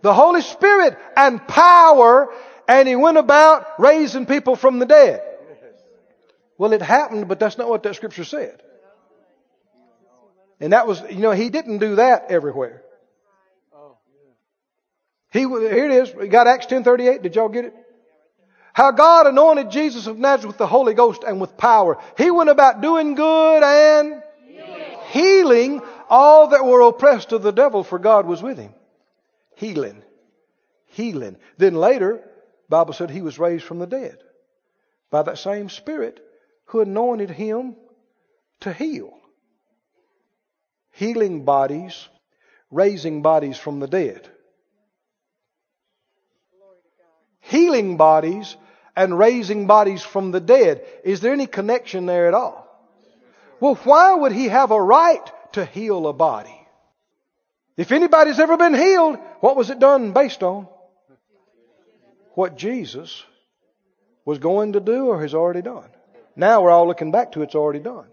[0.00, 2.32] the Holy Spirit and power,
[2.66, 5.22] and he went about raising people from the dead.
[6.56, 8.62] Well, it happened, but that's not what that scripture said.
[10.60, 12.82] And that was, you know, he didn't do that everywhere.
[15.32, 16.14] He, here it is.
[16.14, 17.22] We got Acts 10:38.
[17.22, 17.74] Did y'all get it?
[18.72, 21.98] How God anointed Jesus of Nazareth with the Holy Ghost and with power.
[22.16, 24.22] He went about doing good and
[25.10, 28.74] healing all that were oppressed of the devil, for God was with him.
[29.56, 30.02] Healing.
[30.86, 31.36] Healing.
[31.56, 32.20] Then later,
[32.68, 34.18] Bible said he was raised from the dead
[35.10, 36.20] by that same Spirit
[36.66, 37.76] who anointed him
[38.60, 39.16] to heal.
[40.94, 42.08] Healing bodies,
[42.70, 44.28] raising bodies from the dead.
[47.40, 48.56] Healing bodies
[48.96, 50.84] and raising bodies from the dead.
[51.04, 52.64] Is there any connection there at all?
[53.60, 56.60] Well, why would he have a right to heal a body?
[57.76, 60.68] If anybody's ever been healed, what was it done based on?
[62.34, 63.24] What Jesus
[64.24, 65.88] was going to do or has already done.
[66.36, 68.06] Now we're all looking back to it's already done.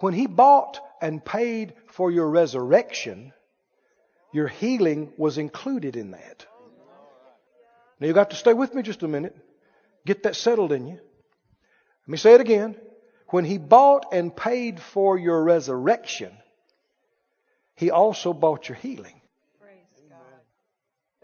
[0.00, 3.32] When he bought and paid for your resurrection,
[4.32, 6.46] your healing was included in that.
[7.98, 9.36] Now you got to stay with me just a minute.
[10.06, 10.94] Get that settled in you.
[10.94, 12.76] Let me say it again.
[13.28, 16.32] When he bought and paid for your resurrection,
[17.76, 19.20] he also bought your healing.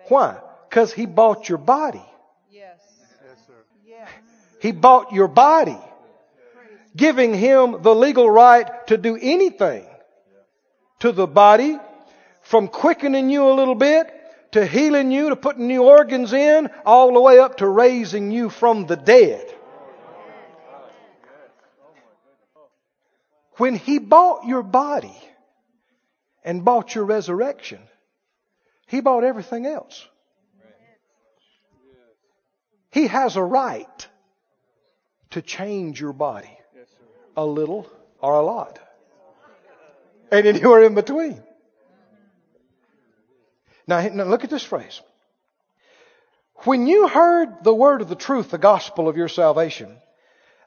[0.08, 0.38] Why?
[0.68, 2.04] Because he bought your body.
[2.50, 2.78] Yes.
[3.26, 3.38] Yes.
[3.46, 3.54] Sir.
[3.84, 4.08] Yes.
[4.60, 5.78] He bought your body,
[6.96, 9.86] giving him the legal right to do anything
[11.00, 11.78] to the body,
[12.40, 14.12] from quickening you a little bit,
[14.52, 18.48] to healing you, to putting new organs in, all the way up to raising you
[18.48, 19.52] from the dead.
[23.56, 25.16] When he bought your body
[26.44, 27.80] and bought your resurrection,
[28.86, 30.06] he bought everything else.
[32.90, 34.08] He has a right
[35.30, 36.55] to change your body
[37.36, 38.78] a little or a lot.
[40.30, 41.42] And anywhere in between.
[43.86, 45.00] Now, now look at this phrase.
[46.64, 49.96] When you heard the word of the truth, the gospel of your salvation,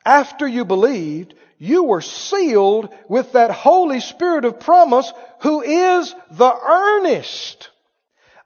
[0.06, 5.12] after you believed, you were sealed with that Holy Spirit of promise
[5.42, 7.70] who is the earnest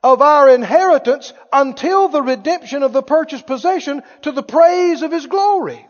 [0.01, 5.28] of our inheritance until the redemption of the purchased possession to the praise of His
[5.28, 5.86] glory.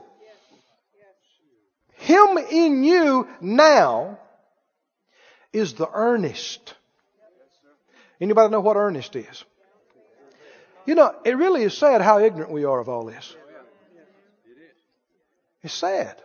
[2.03, 4.19] Him in you now
[5.53, 6.73] is the earnest.
[8.19, 9.45] Anybody know what earnest is?
[10.85, 13.33] You know, it really is sad how ignorant we are of all this.
[15.61, 16.21] It's sad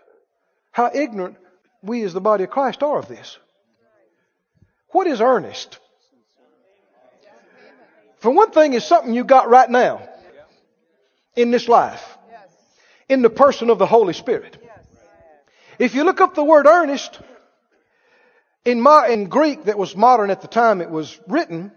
[0.72, 1.36] how ignorant
[1.80, 3.38] we as the body of Christ are of this.
[4.90, 5.78] What is earnest?
[8.16, 10.08] For one thing, is something you got right now
[11.36, 12.18] in this life,
[13.08, 14.60] in the person of the Holy Spirit.
[15.78, 17.20] If you look up the word earnest
[18.64, 21.72] in, mo- in Greek that was modern at the time it was written,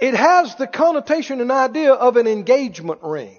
[0.00, 3.38] it has the connotation and idea of an engagement ring.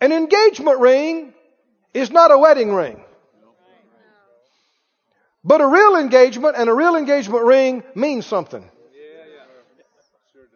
[0.00, 1.32] An engagement ring
[1.94, 3.00] is not a wedding ring.
[5.42, 8.68] But a real engagement and a real engagement ring means something.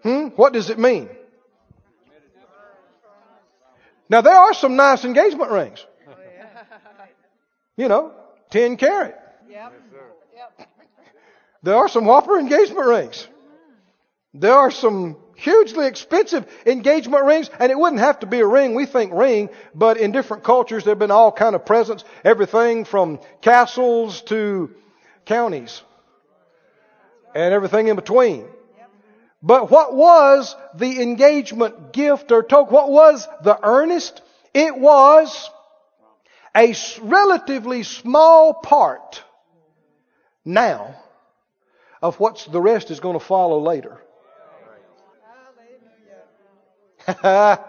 [0.03, 0.29] Hmm?
[0.37, 1.09] What does it mean?
[4.09, 5.85] Now there are some nice engagement rings.
[7.79, 8.13] You know,
[8.51, 9.17] 10 carat.
[9.49, 9.73] Yep.
[10.37, 10.69] Yep.
[11.61, 13.27] There are some whopper engagement rings.
[13.27, 14.41] Mm-hmm.
[14.41, 18.77] There are some hugely expensive engagement rings, and it wouldn't have to be a ring.
[18.77, 22.85] We think ring, but in different cultures there have been all kind of presents, everything
[22.85, 24.71] from castles to
[25.27, 25.83] counties,
[27.35, 28.47] and everything in between.
[29.43, 32.73] But what was the engagement gift or token?
[32.73, 34.23] What was the earnest?
[34.55, 35.51] It was
[36.59, 39.23] a relatively small part
[40.45, 40.97] now
[42.03, 43.97] of what the rest is going to follow later.
[47.07, 47.61] the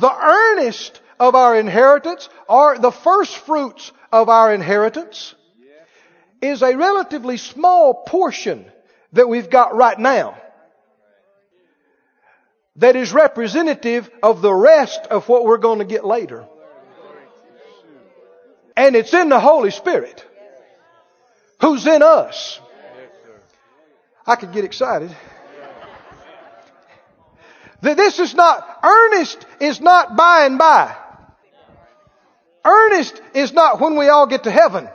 [0.00, 5.34] earnest of our inheritance, or the first fruits of our inheritance,
[6.40, 8.64] is a relatively small portion
[9.12, 10.38] that we've got right now
[12.76, 16.46] that is representative of the rest of what we're going to get later.
[18.78, 20.24] And it's in the Holy Spirit
[21.60, 22.60] who's in us.
[24.24, 25.10] I could get excited.
[27.80, 30.94] This is not, earnest is not by and by.
[32.64, 34.88] Earnest is not when we all get to heaven.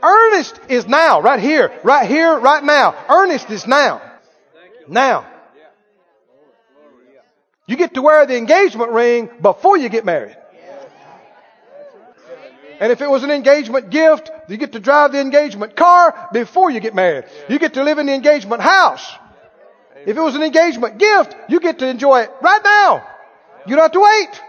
[0.00, 2.94] Earnest is now, right here, right here, right now.
[3.08, 4.00] Earnest is now.
[4.86, 5.26] Now.
[7.66, 10.36] You get to wear the engagement ring before you get married.
[12.80, 16.70] And if it was an engagement gift, you get to drive the engagement car before
[16.70, 17.26] you get married.
[17.48, 19.06] You get to live in the engagement house.
[20.06, 23.06] If it was an engagement gift, you get to enjoy it right now.
[23.66, 24.42] You don't have to wait.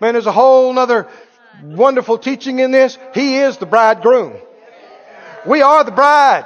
[0.00, 1.08] Man, there's a whole other
[1.64, 2.96] wonderful teaching in this.
[3.12, 4.34] He is the bridegroom.
[5.46, 6.44] We are the bride.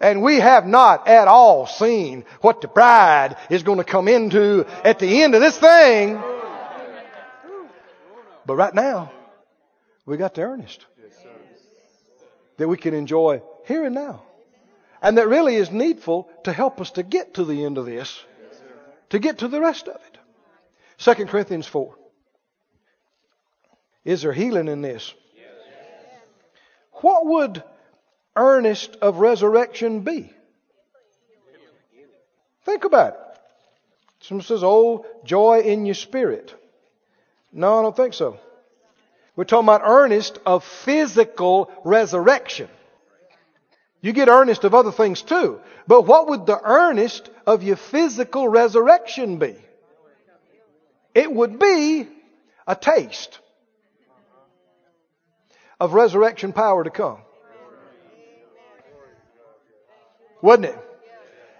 [0.00, 4.64] And we have not at all seen what the bride is going to come into
[4.84, 6.20] at the end of this thing.
[8.46, 9.12] But right now,
[10.06, 10.84] we got the earnest
[12.56, 14.22] that we can enjoy here and now.
[15.00, 18.24] And that really is needful to help us to get to the end of this,
[19.10, 20.18] to get to the rest of it.
[20.98, 21.94] 2 Corinthians 4.
[24.04, 25.14] Is there healing in this?
[26.92, 27.62] What would
[28.38, 30.32] earnest of resurrection be?
[32.64, 33.20] Think about it.
[34.20, 36.54] Someone says, oh, joy in your spirit.
[37.52, 38.38] No, I don't think so.
[39.36, 42.68] We're talking about earnest of physical resurrection.
[44.00, 45.60] You get earnest of other things too.
[45.86, 49.56] But what would the earnest of your physical resurrection be?
[51.14, 52.06] It would be
[52.66, 53.38] a taste
[55.80, 57.18] of resurrection power to come.
[60.42, 60.78] Wouldn't it?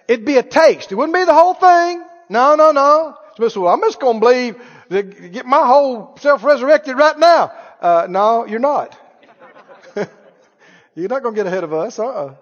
[0.09, 0.91] It'd be a taste.
[0.91, 2.03] It wouldn't be the whole thing.
[2.29, 3.17] No, no, no.
[3.39, 4.57] well, I'm just going to believe
[4.91, 7.53] to get my whole self resurrected right now.
[7.81, 8.99] Uh, no, you're not.
[10.95, 11.99] you're not going to get ahead of us.
[11.99, 12.35] Uh-uh.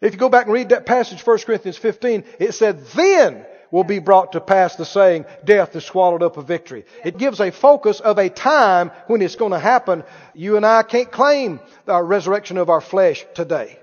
[0.00, 3.84] If you go back and read that passage, 1 Corinthians 15, it said, then will
[3.84, 6.84] be brought to pass the saying, death is swallowed up of victory.
[7.04, 10.02] It gives a focus of a time when it's going to happen.
[10.34, 13.78] You and I can't claim the resurrection of our flesh today.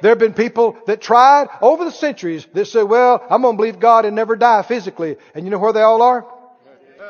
[0.00, 3.56] There have been people that tried over the centuries that said, well, I'm going to
[3.56, 5.16] believe God and never die physically.
[5.34, 6.26] And you know where they all are?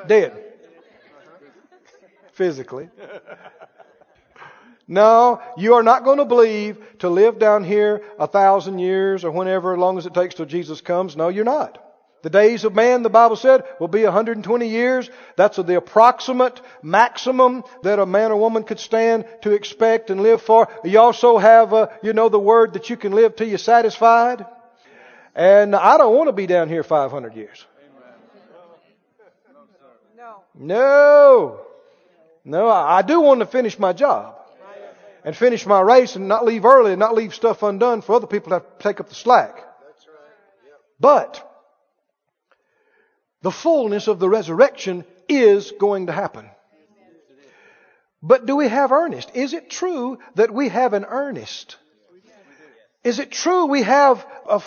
[0.07, 0.45] Dead.
[2.33, 2.89] Physically.
[4.91, 9.31] No, you are not going to believe to live down here a thousand years or
[9.31, 11.15] whenever, as long as it takes till Jesus comes.
[11.15, 11.88] No, you're not.
[12.23, 15.09] The days of man, the Bible said, will be 120 years.
[15.37, 20.43] That's the approximate maximum that a man or woman could stand to expect and live
[20.43, 20.69] for.
[20.83, 24.45] You also have, uh, you know, the word that you can live till you're satisfied.
[25.35, 27.65] And I don't want to be down here 500 years.
[30.17, 30.43] No.
[30.55, 31.61] No.
[32.45, 34.35] No, I do want to finish my job
[35.23, 38.27] and finish my race and not leave early and not leave stuff undone for other
[38.27, 39.63] people to have to take up the slack.
[40.99, 41.48] But
[43.43, 46.49] the fullness of the resurrection is going to happen.
[48.23, 49.31] But do we have earnest?
[49.35, 51.77] Is it true that we have an earnest?
[53.05, 54.61] Is it true we have a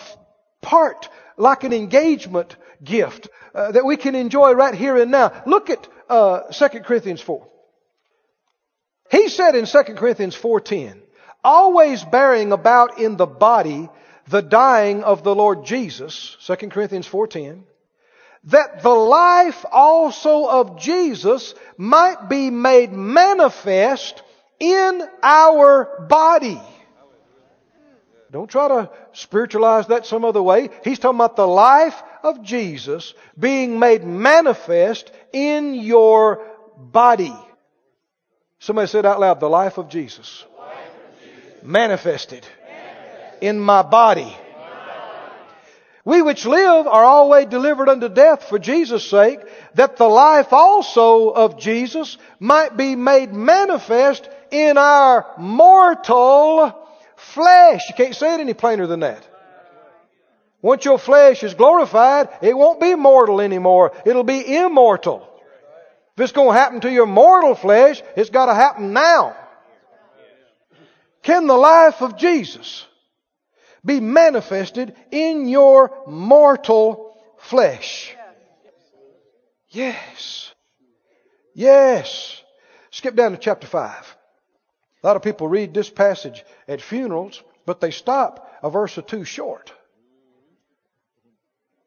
[0.61, 5.43] part like an engagement gift uh, that we can enjoy right here and now?
[5.45, 7.45] Look at uh, 2 Corinthians 4.
[9.11, 11.01] He said in 2 Corinthians 4:10,
[11.43, 13.89] always bearing about in the body
[14.29, 17.63] the dying of the Lord Jesus, 2 Corinthians 4:10,
[18.45, 24.21] that the life also of Jesus might be made manifest
[24.59, 26.59] in our body.
[28.31, 30.69] Don't try to spiritualize that some other way.
[30.83, 36.41] He's talking about the life of Jesus being made manifest in your
[36.77, 37.35] body.
[38.59, 41.63] Somebody said out loud, the life of Jesus, life of Jesus.
[41.63, 44.37] Manifested, manifested in my body.
[46.03, 49.39] We which live are always delivered unto death for Jesus' sake,
[49.75, 56.75] that the life also of Jesus might be made manifest in our mortal
[57.15, 57.81] flesh.
[57.87, 59.27] You can't say it any plainer than that.
[60.61, 63.91] Once your flesh is glorified, it won't be mortal anymore.
[64.05, 65.27] It'll be immortal.
[66.15, 69.35] If it's going to happen to your mortal flesh, it's got to happen now.
[71.23, 72.85] Can the life of Jesus
[73.83, 78.15] be manifested in your mortal flesh.
[79.69, 80.53] Yes.
[81.53, 82.41] Yes.
[82.91, 84.17] Skip down to chapter 5.
[85.03, 89.01] A lot of people read this passage at funerals, but they stop a verse or
[89.01, 89.73] two short.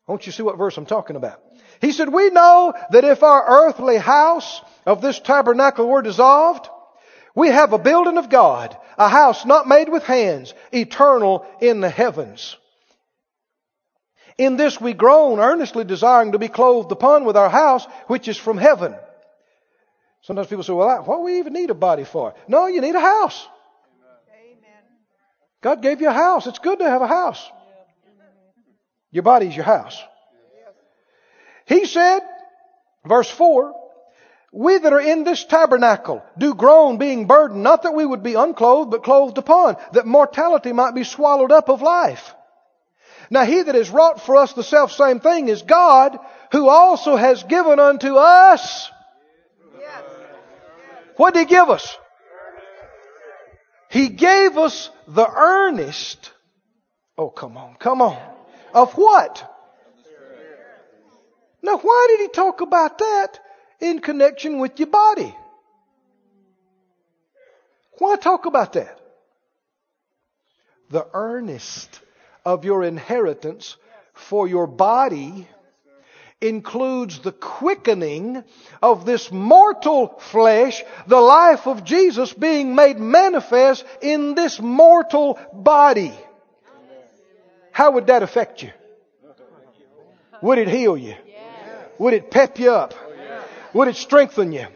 [0.06, 1.40] Won't you see what verse I'm talking about?
[1.80, 6.68] He said, We know that if our earthly house of this tabernacle were dissolved,
[7.34, 11.90] we have a building of God, a house not made with hands, eternal in the
[11.90, 12.56] heavens.
[14.38, 18.36] In this we groan, earnestly desiring to be clothed upon with our house, which is
[18.36, 18.94] from heaven.
[20.22, 22.34] Sometimes people say, well, what do we even need a body for?
[22.48, 23.46] No, you need a house.
[24.32, 24.82] Amen.
[25.60, 26.46] God gave you a house.
[26.46, 27.46] It's good to have a house.
[29.10, 30.02] Your body's your house.
[31.66, 32.20] He said,
[33.06, 33.72] verse 4,
[34.54, 38.34] we that are in this tabernacle do groan, being burdened, not that we would be
[38.34, 42.34] unclothed, but clothed upon, that mortality might be swallowed up of life.
[43.30, 46.16] Now he that has wrought for us the self same thing is God,
[46.52, 48.90] who also has given unto us.
[51.16, 51.98] What did he give us?
[53.90, 56.30] He gave us the earnest.
[57.18, 58.22] Oh, come on, come on.
[58.72, 59.50] Of what?
[61.60, 63.40] Now, why did he talk about that
[63.84, 65.34] in connection with your body?
[67.98, 68.98] Why talk about that?
[70.90, 72.00] The earnest
[72.44, 73.76] of your inheritance
[74.14, 75.46] for your body
[76.40, 78.42] includes the quickening
[78.82, 86.12] of this mortal flesh, the life of Jesus being made manifest in this mortal body.
[87.70, 88.72] How would that affect you?
[90.42, 91.14] Would it heal you?
[91.98, 93.03] Would it pep you up?
[93.74, 94.66] Would it strengthen you?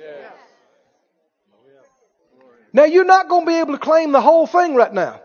[2.73, 5.21] Now you're not going to be able to claim the whole thing right now.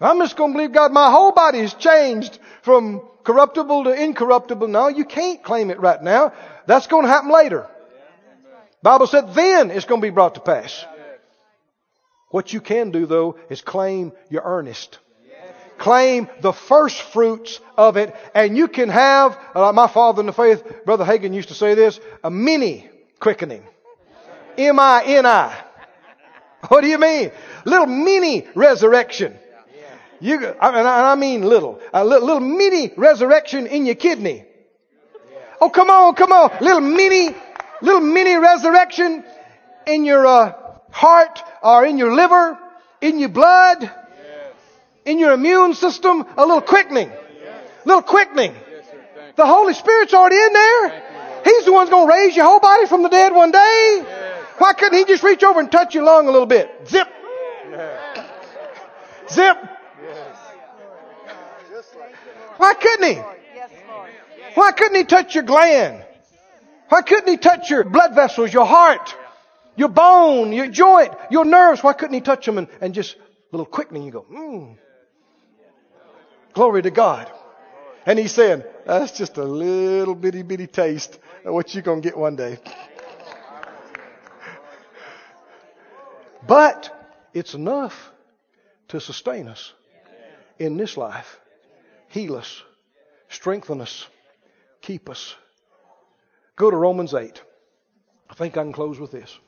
[0.00, 4.68] I'm just going to believe God, my whole body is changed from corruptible to incorruptible.
[4.68, 6.32] No, you can't claim it right now.
[6.66, 7.66] That's going to happen later.
[8.82, 10.84] Bible said then it's going to be brought to pass.
[12.30, 14.98] What you can do though is claim your earnest.
[15.78, 20.32] Claim the first fruits of it and you can have, like my father in the
[20.32, 22.88] faith, Brother Hagin used to say this, a mini
[23.20, 23.62] quickening.
[24.56, 25.64] M-I-N-I.
[26.68, 27.30] What do you mean?
[27.64, 29.38] Little mini resurrection.
[30.20, 34.44] You, mean, I mean little, a little, little mini resurrection in your kidney.
[35.60, 37.34] Oh, come on, come on, little mini,
[37.82, 39.24] little mini resurrection
[39.86, 40.52] in your uh,
[40.90, 42.58] heart or in your liver,
[43.00, 43.90] in your blood,
[45.06, 46.26] in your immune system.
[46.36, 48.54] A little quickening, A little quickening.
[49.36, 51.02] The Holy Spirit's already in there.
[51.44, 54.04] He's the one's going to raise your whole body from the dead one day.
[54.58, 56.70] Why couldn't He just reach over and touch your lung a little bit?
[56.88, 57.08] Zip,
[59.30, 59.56] zip.
[62.56, 63.22] Why couldn't he?
[64.54, 66.02] Why couldn't he touch your gland?
[66.88, 69.14] Why couldn't he touch your blood vessels, your heart,
[69.76, 71.82] your bone, your joint, your nerves?
[71.82, 73.18] Why couldn't he touch them and, and just a
[73.52, 74.04] little quickening?
[74.04, 74.76] You go, mm.
[76.56, 77.30] Glory to God.
[78.06, 82.08] And he's saying, that's just a little bitty bitty taste of what you're going to
[82.08, 82.58] get one day.
[86.46, 88.10] But it's enough
[88.88, 89.74] to sustain us
[90.58, 91.40] in this life
[92.08, 92.62] heal us,
[93.28, 94.06] strengthen us,
[94.80, 95.34] keep us.
[96.56, 97.42] Go to Romans 8.
[98.30, 99.38] I think I can close with this.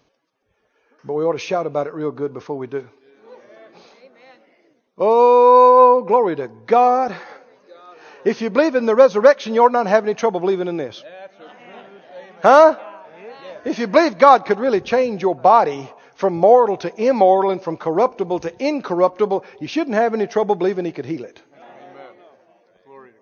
[1.05, 2.87] But we ought to shout about it real good before we do.
[4.99, 7.15] Oh, glory to God.
[8.25, 11.03] If you believe in the resurrection, you ought not have any trouble believing in this.
[12.43, 12.79] Huh?
[13.65, 17.77] If you believe God could really change your body from mortal to immortal and from
[17.77, 21.41] corruptible to incorruptible, you shouldn't have any trouble believing He could heal it.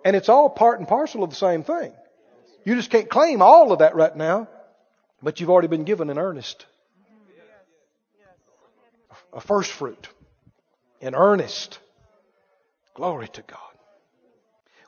[0.04, 1.92] And it's all part and parcel of the same thing.
[2.64, 4.48] You just can't claim all of that right now,
[5.22, 6.64] but you've already been given an earnest.
[9.32, 10.08] A first fruit.
[11.00, 11.78] An earnest.
[12.94, 13.58] Glory to God.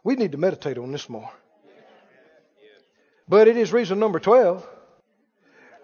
[0.02, 1.30] We need to meditate on this more.
[3.28, 4.66] But it is reason number 12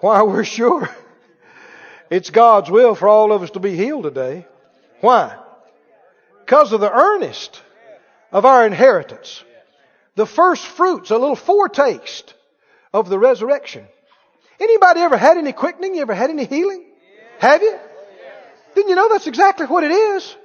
[0.01, 0.89] why we're sure
[2.11, 4.47] it's God's will for all of us to be healed today.
[5.01, 5.37] Why?
[6.41, 7.63] Because of the earnest
[8.33, 9.43] of our inheritance.
[10.15, 12.35] The first fruits, a little foretaste
[12.93, 13.87] of the resurrection.
[14.61, 15.95] Anybody ever had any quickening?
[15.95, 16.85] You ever had any healing?
[17.41, 17.79] Have you?
[18.75, 20.37] Then you know that's exactly what it is.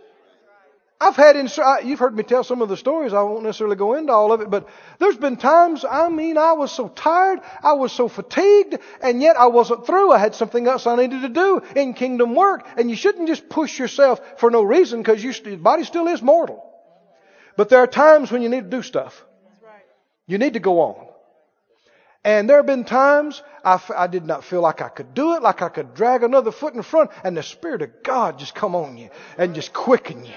[1.02, 3.14] I've had, in, uh, you've heard me tell some of the stories.
[3.14, 6.54] I won't necessarily go into all of it, but there's been times, I mean, I
[6.54, 10.12] was so tired, I was so fatigued, and yet I wasn't through.
[10.12, 12.68] I had something else I needed to do in kingdom work.
[12.76, 16.66] And you shouldn't just push yourself for no reason because your body still is mortal.
[17.56, 19.24] But there are times when you need to do stuff.
[20.28, 21.09] You need to go on.
[22.30, 25.34] And there have been times I, f- I did not feel like I could do
[25.34, 28.54] it, like I could drag another foot in front, and the Spirit of God just
[28.54, 30.36] come on you and just quicken you.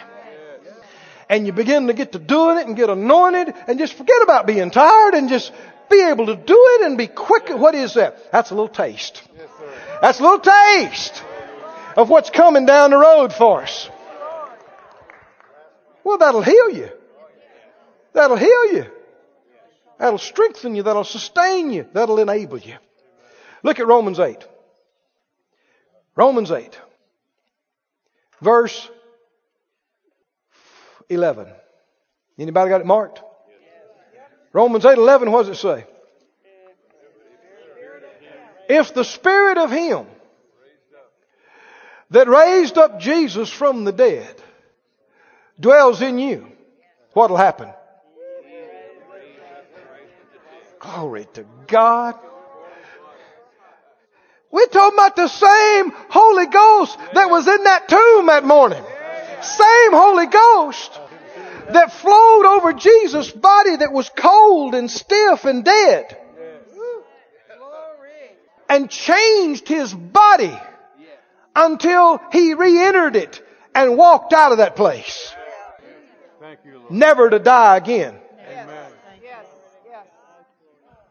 [1.28, 4.46] And you begin to get to doing it and get anointed and just forget about
[4.46, 5.52] being tired and just
[5.90, 7.50] be able to do it and be quick.
[7.50, 8.32] What is that?
[8.32, 9.22] That's a little taste.
[10.00, 11.22] That's a little taste.
[11.94, 13.90] of what's coming down the road for us.
[16.04, 16.88] Well, that'll heal you.
[18.14, 18.86] That'll heal you.
[20.02, 20.82] That'll strengthen you.
[20.82, 21.86] That'll sustain you.
[21.92, 22.74] That'll enable you.
[23.62, 24.36] Look at Romans 8.
[26.16, 26.76] Romans 8.
[28.40, 28.90] Verse
[31.08, 31.46] 11.
[32.36, 33.22] Anybody got it marked?
[34.52, 35.86] Romans 8 11, what does it say?
[38.68, 40.06] If the Spirit of Him
[42.10, 44.34] that raised up Jesus from the dead
[45.60, 46.50] dwells in you,
[47.12, 47.72] what'll happen?
[50.82, 52.16] Glory to God.
[54.50, 58.82] We're talking about the same Holy Ghost that was in that tomb that morning.
[59.40, 61.00] Same Holy Ghost
[61.70, 66.18] that flowed over Jesus' body that was cold and stiff and dead.
[68.68, 70.58] And changed his body
[71.54, 73.42] until he re-entered it
[73.74, 75.32] and walked out of that place.
[76.90, 78.18] Never to die again.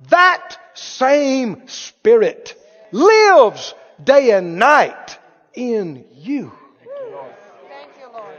[0.09, 2.55] That same Spirit
[2.91, 3.73] lives
[4.03, 5.17] day and night
[5.53, 6.51] in you.
[7.67, 8.31] Thank you, Lord.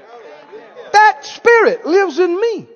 [0.93, 2.67] That Spirit lives in me.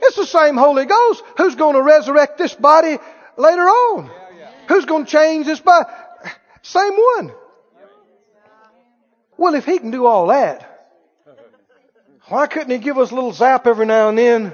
[0.00, 2.98] It's the same Holy Ghost who's going to resurrect this body
[3.36, 4.10] later on.
[4.68, 5.88] Who's going to change this body?
[6.62, 7.32] Same one.
[9.36, 10.64] Well, if He can do all that,
[12.28, 14.52] why couldn't He give us a little zap every now and then?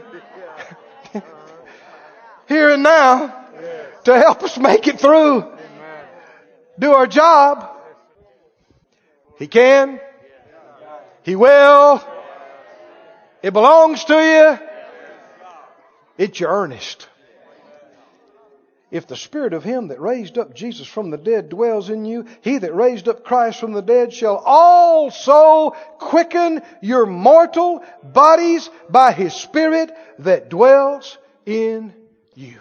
[2.49, 3.44] Here and now
[4.05, 5.53] to help us make it through.
[6.79, 7.71] Do our job.
[9.39, 10.01] He can.
[11.23, 12.03] He will.
[13.43, 14.59] It belongs to you.
[16.17, 17.09] It's your earnest.
[18.91, 22.27] If the Spirit of Him that raised up Jesus from the dead dwells in you,
[22.43, 29.13] He that raised up Christ from the dead shall also quicken your mortal bodies by
[29.13, 29.91] His Spirit
[30.21, 31.93] that dwells in
[32.37, 32.61] you.